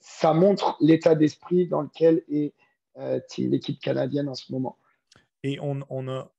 [0.00, 2.54] ça montre l'état d'esprit dans lequel est
[2.96, 4.78] euh, l'équipe canadienne en ce moment.
[5.42, 6.32] Et on, a,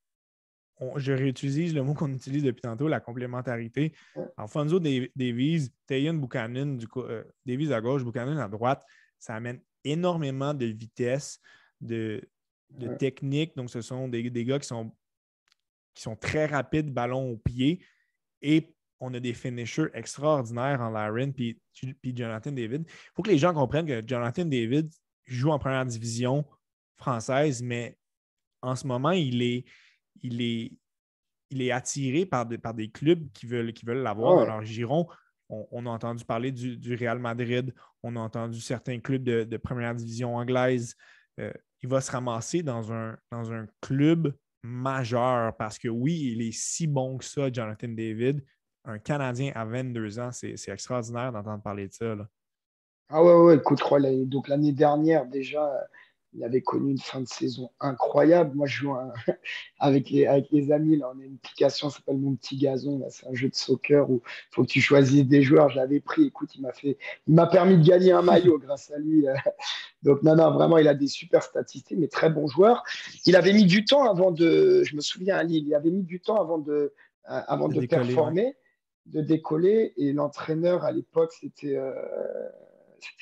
[0.96, 3.92] je réutilise le mot qu'on utilise depuis tantôt, la complémentarité.
[4.36, 8.84] Alfonso Davies, Tayan Buchanan, du coup, euh, Davies à gauche, Buchanan à droite,
[9.18, 11.40] ça amène énormément de vitesse,
[11.80, 12.22] de,
[12.98, 13.56] technique.
[13.56, 14.92] Donc, ce sont des, des, gars qui sont,
[15.94, 17.84] qui sont très rapides, ballon au pied.
[18.40, 21.60] Et on a des finishers extraordinaires en Laren puis,
[22.04, 22.84] Jonathan David.
[22.86, 24.90] Il faut que les gens comprennent que Jonathan David
[25.26, 26.46] joue en première division
[26.96, 27.98] française, mais
[28.62, 29.64] en ce moment, il est,
[30.22, 30.72] il est,
[31.50, 35.08] il est attiré par, par des clubs qui veulent, qui veulent l'avoir dans leur giron.
[35.48, 37.74] On, a entendu parler du, Real Madrid,
[38.04, 40.94] on a entendu certains clubs de, première division anglaise.
[41.40, 46.42] Euh, il va se ramasser dans un, dans un club majeur parce que oui, il
[46.42, 48.42] est si bon que ça, Jonathan David,
[48.84, 52.16] un Canadien à 22 ans, c'est extraordinaire d'entendre parler de ça.
[53.08, 53.82] Ah ouais, ouais, écoute,
[54.26, 55.70] donc l'année dernière, déjà,
[56.34, 58.54] il avait connu une fin de saison incroyable.
[58.54, 58.96] Moi, je joue
[59.78, 60.96] avec, les, avec les amis.
[60.96, 63.04] Là, on a une application qui s'appelle Mon Petit Gazon.
[63.10, 65.68] C'est un jeu de soccer où il faut que tu choisisses des joueurs.
[65.68, 66.24] Je l'avais pris.
[66.24, 69.26] Écoute, il m'a fait, il m'a permis de gagner un maillot grâce à lui.
[70.02, 72.82] Donc, non, non, vraiment, il a des super statistiques, mais très bon joueur.
[73.26, 76.04] Il avait mis du temps avant de, je me souviens à Lille, il avait mis
[76.04, 78.56] du temps avant de, avant de, performer
[79.06, 79.92] de décoller.
[79.96, 81.92] Et l'entraîneur à l'époque, c'était euh,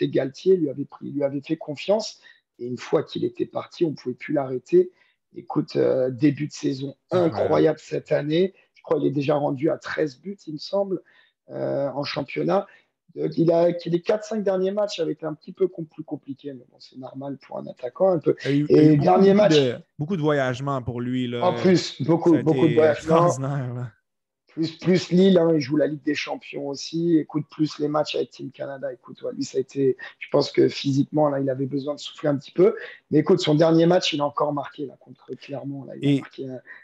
[0.01, 2.21] Galtier, lui avait, pris, lui avait fait confiance.
[2.59, 4.91] Et une fois qu'il était parti, on ne pouvait plus l'arrêter.
[5.35, 8.55] Écoute, euh, début de saison incroyable cette année.
[8.75, 11.03] Je crois qu'il est déjà rendu à 13 buts, il me semble,
[11.51, 12.67] euh, en championnat.
[13.15, 16.99] il a les 4-5 derniers matchs avec un petit peu plus compliqué, mais bon, c'est
[16.99, 18.35] normal pour un attaquant un peu.
[18.45, 19.55] Et, dernier match.
[19.99, 21.29] beaucoup de voyagements pour lui.
[21.29, 21.45] Là.
[21.45, 23.29] En plus, beaucoup, beaucoup de voyagements.
[24.53, 27.19] Plus, plus Lille, hein, il joue la Ligue des Champions aussi.
[27.19, 28.93] Écoute, plus les matchs avec Team Canada.
[28.93, 29.97] Écoute, lui, ça a été.
[30.19, 32.75] Je pense que physiquement, là, il avait besoin de souffler un petit peu.
[33.11, 35.87] Mais écoute, son dernier match, il a encore marqué là, contre Clermont.
[36.03, 36.23] et,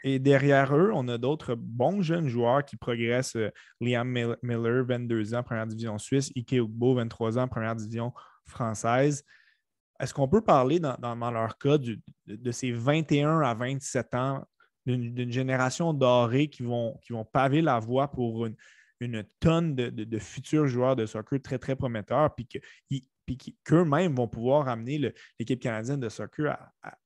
[0.03, 3.35] et, derrière eux, on a d'autres bons jeunes joueurs qui progressent.
[3.35, 3.51] Euh,
[3.81, 6.31] Liam Miller, 22 ans, première division suisse.
[6.35, 8.13] Ike Ugbo, 23 ans, première division
[8.45, 9.23] française.
[9.99, 14.43] Est-ce qu'on peut parler dans, dans, leur cas de, de, ces 21 à 27 ans
[14.95, 18.47] d'une génération dorée qui vont, qui paver la voie pour
[18.99, 22.47] une, tonne de, futurs joueurs de soccer très, très prometteurs, puis
[23.63, 26.97] qu'eux-mêmes vont pouvoir amener l'équipe canadienne de soccer à,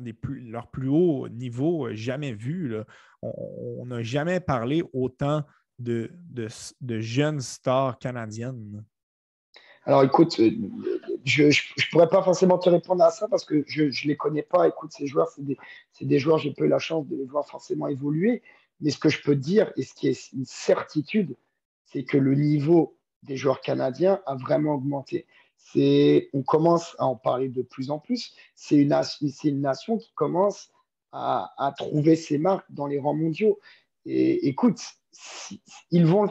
[0.00, 2.76] des plus, leur plus haut niveau jamais vu.
[3.22, 5.44] On n'a jamais parlé autant
[5.78, 6.10] de,
[7.00, 8.84] jeunes stars canadiennes.
[9.86, 10.50] Alors écoute, euh,
[11.24, 14.42] je ne pourrais pas forcément te répondre à ça parce que je ne les connais
[14.42, 14.66] pas.
[14.66, 15.56] Écoute, ces joueurs, c'est des,
[16.00, 18.42] des, joueurs, j'ai pas eu la chance de les voir forcément évoluer.
[18.80, 21.36] Mais ce que je peux dire, et ce qui est une certitude,
[21.84, 25.26] c'est que le niveau des joueurs canadiens a vraiment augmenté.
[25.76, 28.34] On commence à en parler de plus en plus.
[28.54, 28.94] C'est une,
[29.44, 30.70] une nation qui commence
[31.12, 33.60] à, à, trouver ses marques dans les rangs mondiaux.
[34.04, 34.80] Et écoute,
[35.90, 36.28] ils vont.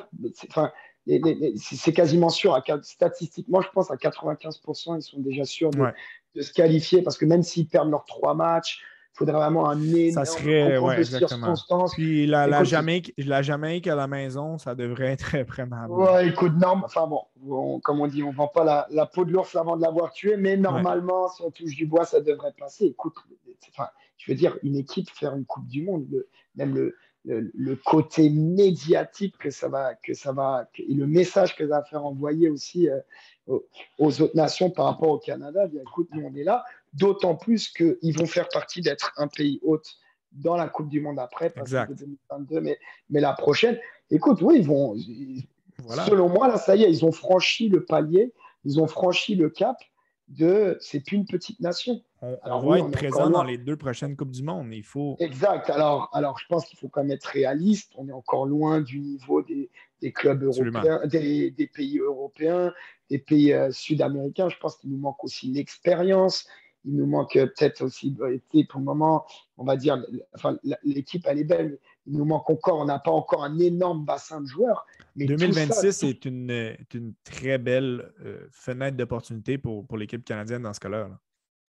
[1.58, 2.60] C'est quasiment sûr.
[2.82, 7.44] statistiquement, je pense à 95%, ils sont déjà sûrs de, se qualifier parce que même
[7.44, 8.82] s'ils perdent leurs trois matchs,
[9.14, 11.54] il faudrait vraiment un énorme ça serait, ouais, exactement.
[11.94, 15.94] Puis la, la, Jamaïque, la Jamaïque à la maison, ça devrait être très prenable.
[15.94, 19.32] Ouais, écoute, non, enfin bon, comme on dit, on ne vend pas la, peau de
[19.32, 22.88] l'ours avant de l'avoir tué, mais normalement, si on touche du bois, ça devrait passer.
[22.88, 23.16] Écoute,
[23.70, 23.88] enfin,
[24.18, 26.08] je veux dire, une équipe faire une Coupe du Monde,
[26.56, 26.96] même le,
[27.26, 31.84] le, côté médiatique que ça va, que ça va, et le message que ça va
[31.84, 33.00] faire envoyer aussi euh,
[33.98, 35.68] aux, autres nations par rapport au Canada.
[35.68, 36.64] Bien, écoute, nous on est là,
[36.94, 39.98] d'autant plus qu'ils vont faire partie d'être un pays hôte
[40.32, 42.78] dans la Coupe du Monde après, pas 2022, mais,
[43.10, 43.80] mais la prochaine.
[44.12, 44.96] Écoute, oui, ils vont.
[46.06, 48.34] Selon moi, là, ça y est, ils ont franchi le palier,
[48.66, 49.78] ils ont franchi le cap
[50.28, 52.02] de c'est plus une petite nation.
[52.22, 54.74] On, alors, va être présent dans les deux prochaines Coupes du Monde.
[54.74, 55.16] Il faut...
[55.20, 55.70] Exact.
[55.70, 57.92] Alors, alors je pense qu'il faut quand même être réaliste.
[57.96, 59.70] On est encore loin du niveau des,
[60.12, 62.74] clubs européens, des, pays européens,
[63.10, 64.50] des pays euh, sud-américains.
[64.50, 66.48] Je pense qu'il nous manque aussi l'expérience.
[66.86, 68.28] Il nous manque euh, peut-être aussi, bah,
[68.70, 69.26] pour le moment,
[69.58, 71.80] on va dire, enfin, l'équipe, elle est belle.
[72.06, 74.86] Il nous manque encore, on n'a pas encore un énorme bassin de joueurs.
[75.16, 80.80] 2026 est une, une, très belle euh, fenêtre d'opportunité pour, pour l'équipe canadienne dans ce
[80.80, 81.10] cas-là.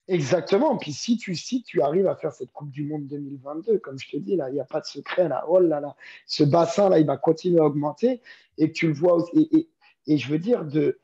[0.07, 0.77] Exactement.
[0.77, 4.09] Puis si tu, si tu arrives à faire cette Coupe du Monde 2022, comme je
[4.09, 5.27] te dis, là, il n'y a pas de secret.
[5.27, 5.45] Là.
[5.49, 5.95] Oh là là,
[6.25, 8.21] ce bassin-là, il va continuer à augmenter.
[8.57, 9.25] Et tu le vois.
[9.33, 9.67] Et,
[10.07, 10.99] et, je veux dire, de,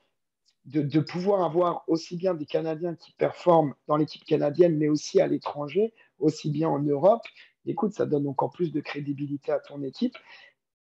[0.65, 5.19] de, de, pouvoir avoir aussi bien des Canadiens qui performent dans l'équipe canadienne, mais aussi
[5.19, 7.23] à l'étranger, aussi bien en Europe,
[7.65, 10.15] écoute, ça donne encore plus de crédibilité à ton équipe.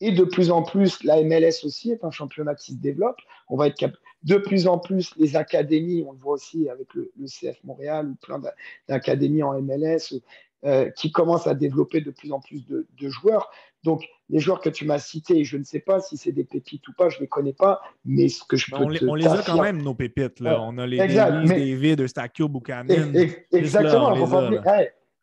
[0.01, 3.17] Et de plus en plus, la MLS aussi est un championnat qui se développe.
[3.47, 3.82] On va être
[4.23, 8.15] de plus en plus les académies, on le voit aussi avec le, CF Montréal ou
[8.15, 8.41] plein
[8.89, 10.19] d'académies en MLS
[10.65, 13.49] euh, qui commencent à développer de plus en plus de, joueurs.
[13.84, 16.88] Donc, les joueurs que tu m'as cités, je ne sais pas si c'est des pépites
[16.88, 19.15] ou pas, je ne les connais pas, mais ce que je peux on, te on
[19.15, 20.39] les a quand même, nos pépites.
[20.39, 20.59] Là.
[20.61, 23.13] on a les Davis, David, Stakio, Buchanan.
[23.51, 24.15] Exactement.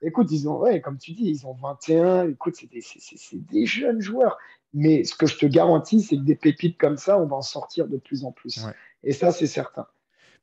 [0.02, 2.28] écoute, ils ont, ouais, comme tu dis, ils ont 21.
[2.28, 2.82] Écoute, c'est des,
[3.34, 4.38] des, jeunes joueurs.
[4.74, 7.42] Mais ce que je te garantis, c'est que des pépites comme ça, on va en
[7.42, 8.64] sortir de plus en plus.
[9.02, 9.86] Et ça, c'est certain.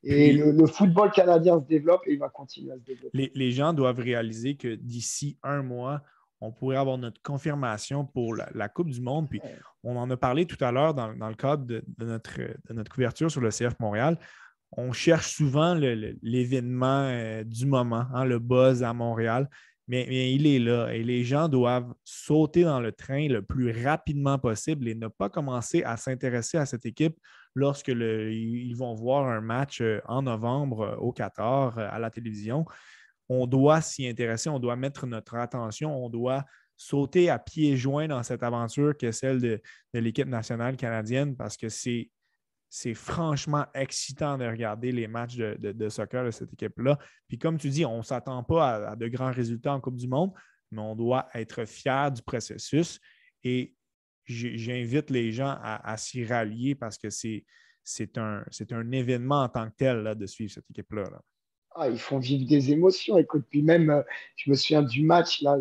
[0.03, 3.31] Et le, football canadien se développe et il va continuer à se développer.
[3.33, 6.01] Les, gens doivent réaliser que d'ici un mois,
[6.41, 9.29] on pourrait avoir notre confirmation pour la, Coupe du Monde.
[9.29, 9.41] Puis
[9.83, 13.29] on en a parlé tout à l'heure dans, le cadre de, notre, de notre couverture
[13.29, 14.17] sur le CF Montréal.
[14.71, 19.49] On cherche souvent l'événement euh, du moment, hein, le buzz à Montréal
[19.89, 24.37] mais, il est là et les gens doivent sauter dans le train le plus rapidement
[24.37, 27.17] possible et ne pas commencer à s'intéresser à cette équipe
[27.55, 32.65] lorsque ils vont voir un match euh, en novembre euh, au Qatar à la télévision.
[33.29, 36.43] On doit s'y intéresser, on doit mettre notre attention, on doit
[36.79, 39.61] sauter à pieds joints dans cette aventure qui est celle de
[39.93, 46.31] l'équipe nationale canadienne parce que c'est franchement excitant de regarder les matchs de, soccer de
[46.31, 46.97] cette équipe-là.
[47.27, 50.07] Puis comme tu dis, on ne s'attend pas à, de grands résultats en Coupe du
[50.07, 50.31] Monde,
[50.71, 52.99] mais on doit être fier du processus.
[53.43, 53.75] Et
[54.25, 60.15] j'invite les gens à, s'y rallier parce que c'est un événement en tant que tel
[60.15, 61.09] de suivre cette équipe-là.
[61.75, 63.17] Ah, ils font vivre des émotions.
[63.17, 64.01] Écoute, puis même, euh,
[64.35, 65.57] je me souviens du match, là,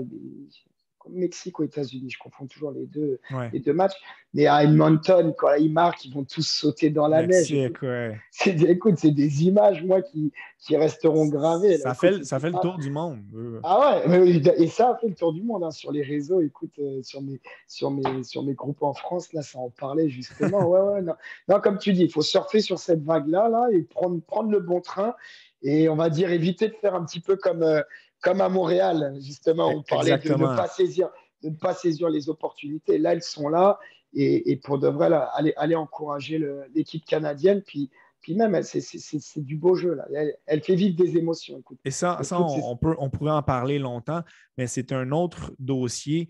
[1.10, 3.20] Mexique ou États-Unis, je confonds toujours les deux,
[3.52, 3.96] les deux matchs.
[4.34, 7.48] Mais à Edmonton, quand ils marquent, ils vont tous sauter dans la neige.
[8.30, 11.78] C'est écoute, c'est des images, moi, qui, qui resteront gravées.
[11.78, 13.18] Ça, fait, ça fait le tour du monde.
[13.64, 16.40] Ah ouais, et ça a fait le tour du monde hein, sur les réseaux.
[16.40, 20.08] Écoute, euh, sur, mes, sur, mes, sur mes groupes en France, là, ça en parlait
[20.08, 20.68] justement.
[20.68, 21.14] ouais, ouais, non.
[21.48, 21.60] non.
[21.60, 24.80] comme tu dis, il faut surfer sur cette vague-là là, et prendre, prendre le bon
[24.80, 25.14] train.
[25.62, 27.62] Et on va dire éviter de faire un petit peu comme.
[27.62, 27.82] Euh,
[28.20, 31.08] comme à Montréal, justement, on parlait de ne pas, saisir,
[31.42, 32.98] de pas saisir les opportunités.
[32.98, 33.78] Là, elles sont là.
[34.14, 36.42] Et, pour de vrai, aller, aller encourager
[36.74, 37.62] l'équipe canadienne.
[37.62, 37.90] Puis,
[38.20, 39.94] puis même, c'est du beau jeu.
[39.94, 40.06] Là.
[40.46, 41.62] Elle, fait vivre des émotions.
[41.84, 44.22] Et ça, ça on, peut, on pourrait en parler longtemps,
[44.56, 46.28] mais c'est un autre dossier.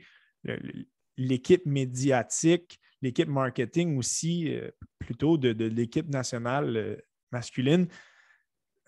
[1.16, 6.96] L'équipe médiatique, l'équipe marketing aussi, euh, plutôt de, de l'équipe nationale euh,
[7.32, 7.86] masculine,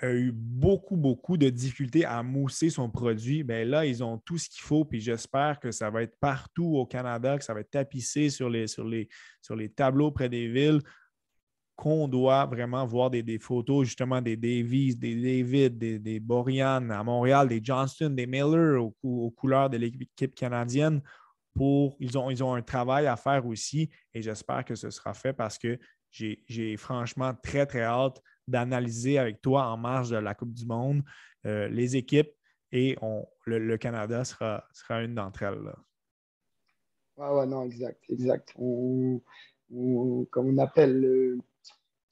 [0.01, 4.38] a eu beaucoup, beaucoup de difficultés à mousser son produit, bien là, ils ont tout
[4.38, 4.84] ce qu'il faut.
[4.84, 8.48] Puis j'espère que ça va être partout au Canada, que ça va être tapissé sur
[8.48, 9.09] les, sur les,
[9.42, 10.80] sur les tableaux près des villes,
[11.76, 17.03] qu'on doit vraiment voir des, photos justement des Davies, des David, des, des Borian à
[17.03, 21.01] Montréal, des Johnston, des Miller aux, couleurs de l'équipe canadienne.
[21.55, 25.14] Pour, ils, ont, ils ont un travail à faire aussi et j'espère que ce sera
[25.14, 25.78] fait parce que
[26.11, 28.20] j'ai franchement très, très hâte
[28.51, 31.03] d'analyser avec toi en marge de la Coupe du Monde
[31.46, 32.32] euh, les équipes
[32.72, 35.61] et on, le, Canada sera, sera une d'entre elles.
[35.62, 35.76] Là.
[37.16, 38.53] Ouais, ouais, non, exact, exact.
[38.57, 39.20] On,
[40.30, 41.38] comme on appelle,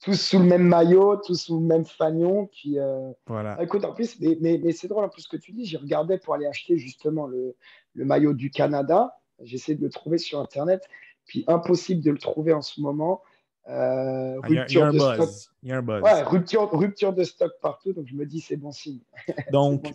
[0.01, 2.47] tous sous le même maillot, tous sous le même fanion.
[2.47, 3.55] Puis, euh, voilà.
[3.59, 5.65] Ah, écoute, en plus, mais, mais, c'est drôle en plus ce que tu dis.
[5.65, 7.55] J'ai regardé pour aller acheter justement le,
[7.93, 9.15] le maillot du Canada.
[9.41, 10.87] J'essaie de le trouver sur Internet.
[11.25, 13.21] Puis impossible de le trouver en ce moment.
[13.69, 15.51] Euh, il, y a, un buzz.
[15.61, 16.01] il y a un buzz.
[16.01, 17.93] Ouais, rupture, rupture de stock partout.
[17.93, 19.01] Donc je me dis, c'est bon signe.
[19.51, 19.85] Donc,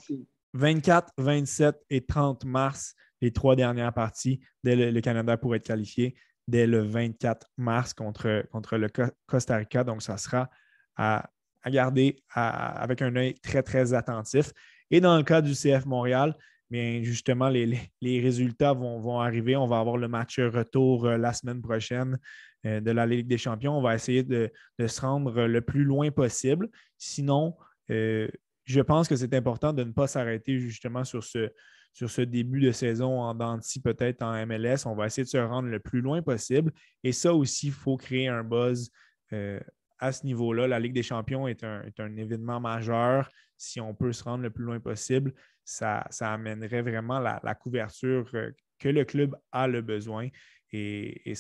[0.53, 6.15] 24, 27 et 30 mars, les trois dernières parties, dès le, Canada pour être qualifié
[6.47, 8.89] dès le 24 mars contre, contre le
[9.27, 9.83] Costa Rica.
[9.83, 10.51] Donc, ça sera
[10.97, 11.29] à,
[11.67, 14.53] garder avec un œil très, très attentif.
[14.91, 16.37] Et dans le cas du CF Montréal,
[16.71, 19.57] bien justement, les, résultats vont, vont, arriver.
[19.57, 22.19] On va avoir le match retour euh, la semaine prochaine
[22.65, 23.77] de la Ligue des Champions.
[23.77, 26.69] On va essayer de, se rendre le plus loin possible.
[26.99, 27.57] Sinon,
[27.91, 28.29] euh,
[28.65, 33.21] je pense que c'est important de ne pas s'arrêter justement sur ce, début de saison
[33.21, 34.87] en Danti, peut-être en MLS.
[34.87, 36.73] On va essayer de se rendre le plus loin possible.
[37.03, 38.91] Et ça aussi, il faut créer un buzz
[39.33, 39.61] euh,
[39.99, 40.67] à ce niveau-là.
[40.67, 43.29] La Ligue des champions est un, événement majeur.
[43.57, 45.35] Si on peut se rendre le plus loin possible,
[45.65, 50.29] ça, amènerait vraiment la, couverture euh, que le club a le besoin.
[50.77, 51.35] Et,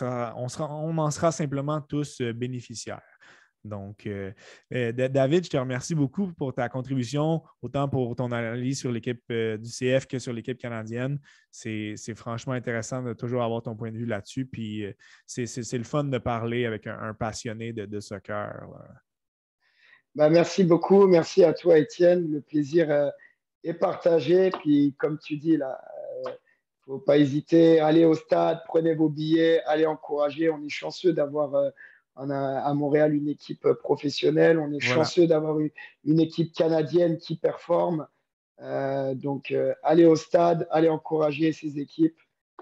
[0.00, 3.02] on, on en sera simplement tous euh, bénéficiaires.
[3.64, 4.32] Donc, euh,
[4.72, 9.22] euh, David, je te remercie beaucoup pour ta contribution, autant pour ton analyse sur l'équipe
[9.30, 11.18] du CF que sur l'équipe canadienne.
[11.50, 14.46] C'est franchement intéressant de toujours avoir ton point de vue là-dessus.
[14.46, 14.84] Puis,
[15.26, 18.68] c'est le fun de parler avec un, passionné de, soccer.
[20.14, 21.06] Ben, merci beaucoup.
[21.06, 22.30] Merci à toi, Étienne.
[22.30, 23.10] Le plaisir
[23.64, 24.50] est partagé.
[24.50, 25.78] Puis, comme tu dis, là,
[26.88, 27.80] faut pas hésiter.
[27.80, 30.50] Allez au stade, prenez vos billets, allez encourager.
[30.50, 31.70] On est chanceux d'avoir a
[32.16, 34.58] à Montréal une équipe professionnelle.
[34.58, 38.08] On est chanceux d'avoir une, équipe canadienne qui performe.
[38.60, 42.18] Euh, donc, euh, allez au stade, allez encourager ces équipes,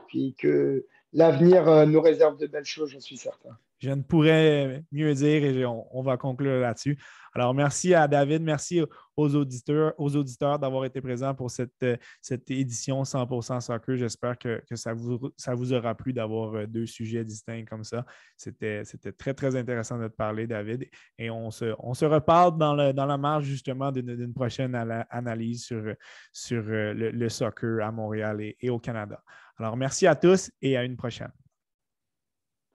[0.09, 3.57] puis que l'avenir euh, nous réserve de belles choses, j'en suis certain.
[3.79, 6.99] Je ne pourrais mieux dire et on, va conclure là-dessus.
[7.35, 8.83] Alors, merci à David, merci
[9.17, 11.85] aux auditeurs, aux auditeurs d'avoir été présents pour cette,
[12.23, 13.97] cette édition 100% soccer.
[13.97, 18.07] J'espère que, ça, vous, ça vous aura plu d'avoir euh, deux sujets distincts comme ça.
[18.39, 18.83] C'était
[19.19, 20.89] très, très intéressant de te parler, David.
[21.19, 24.75] Et on se, on se reparle dans, le, dans la marge justement d'une prochaine
[25.11, 25.83] analyse sur,
[26.33, 29.23] sur euh, le, soccer à Montréal et au Canada.
[29.59, 31.33] Alors, merci à tous et à une prochaine.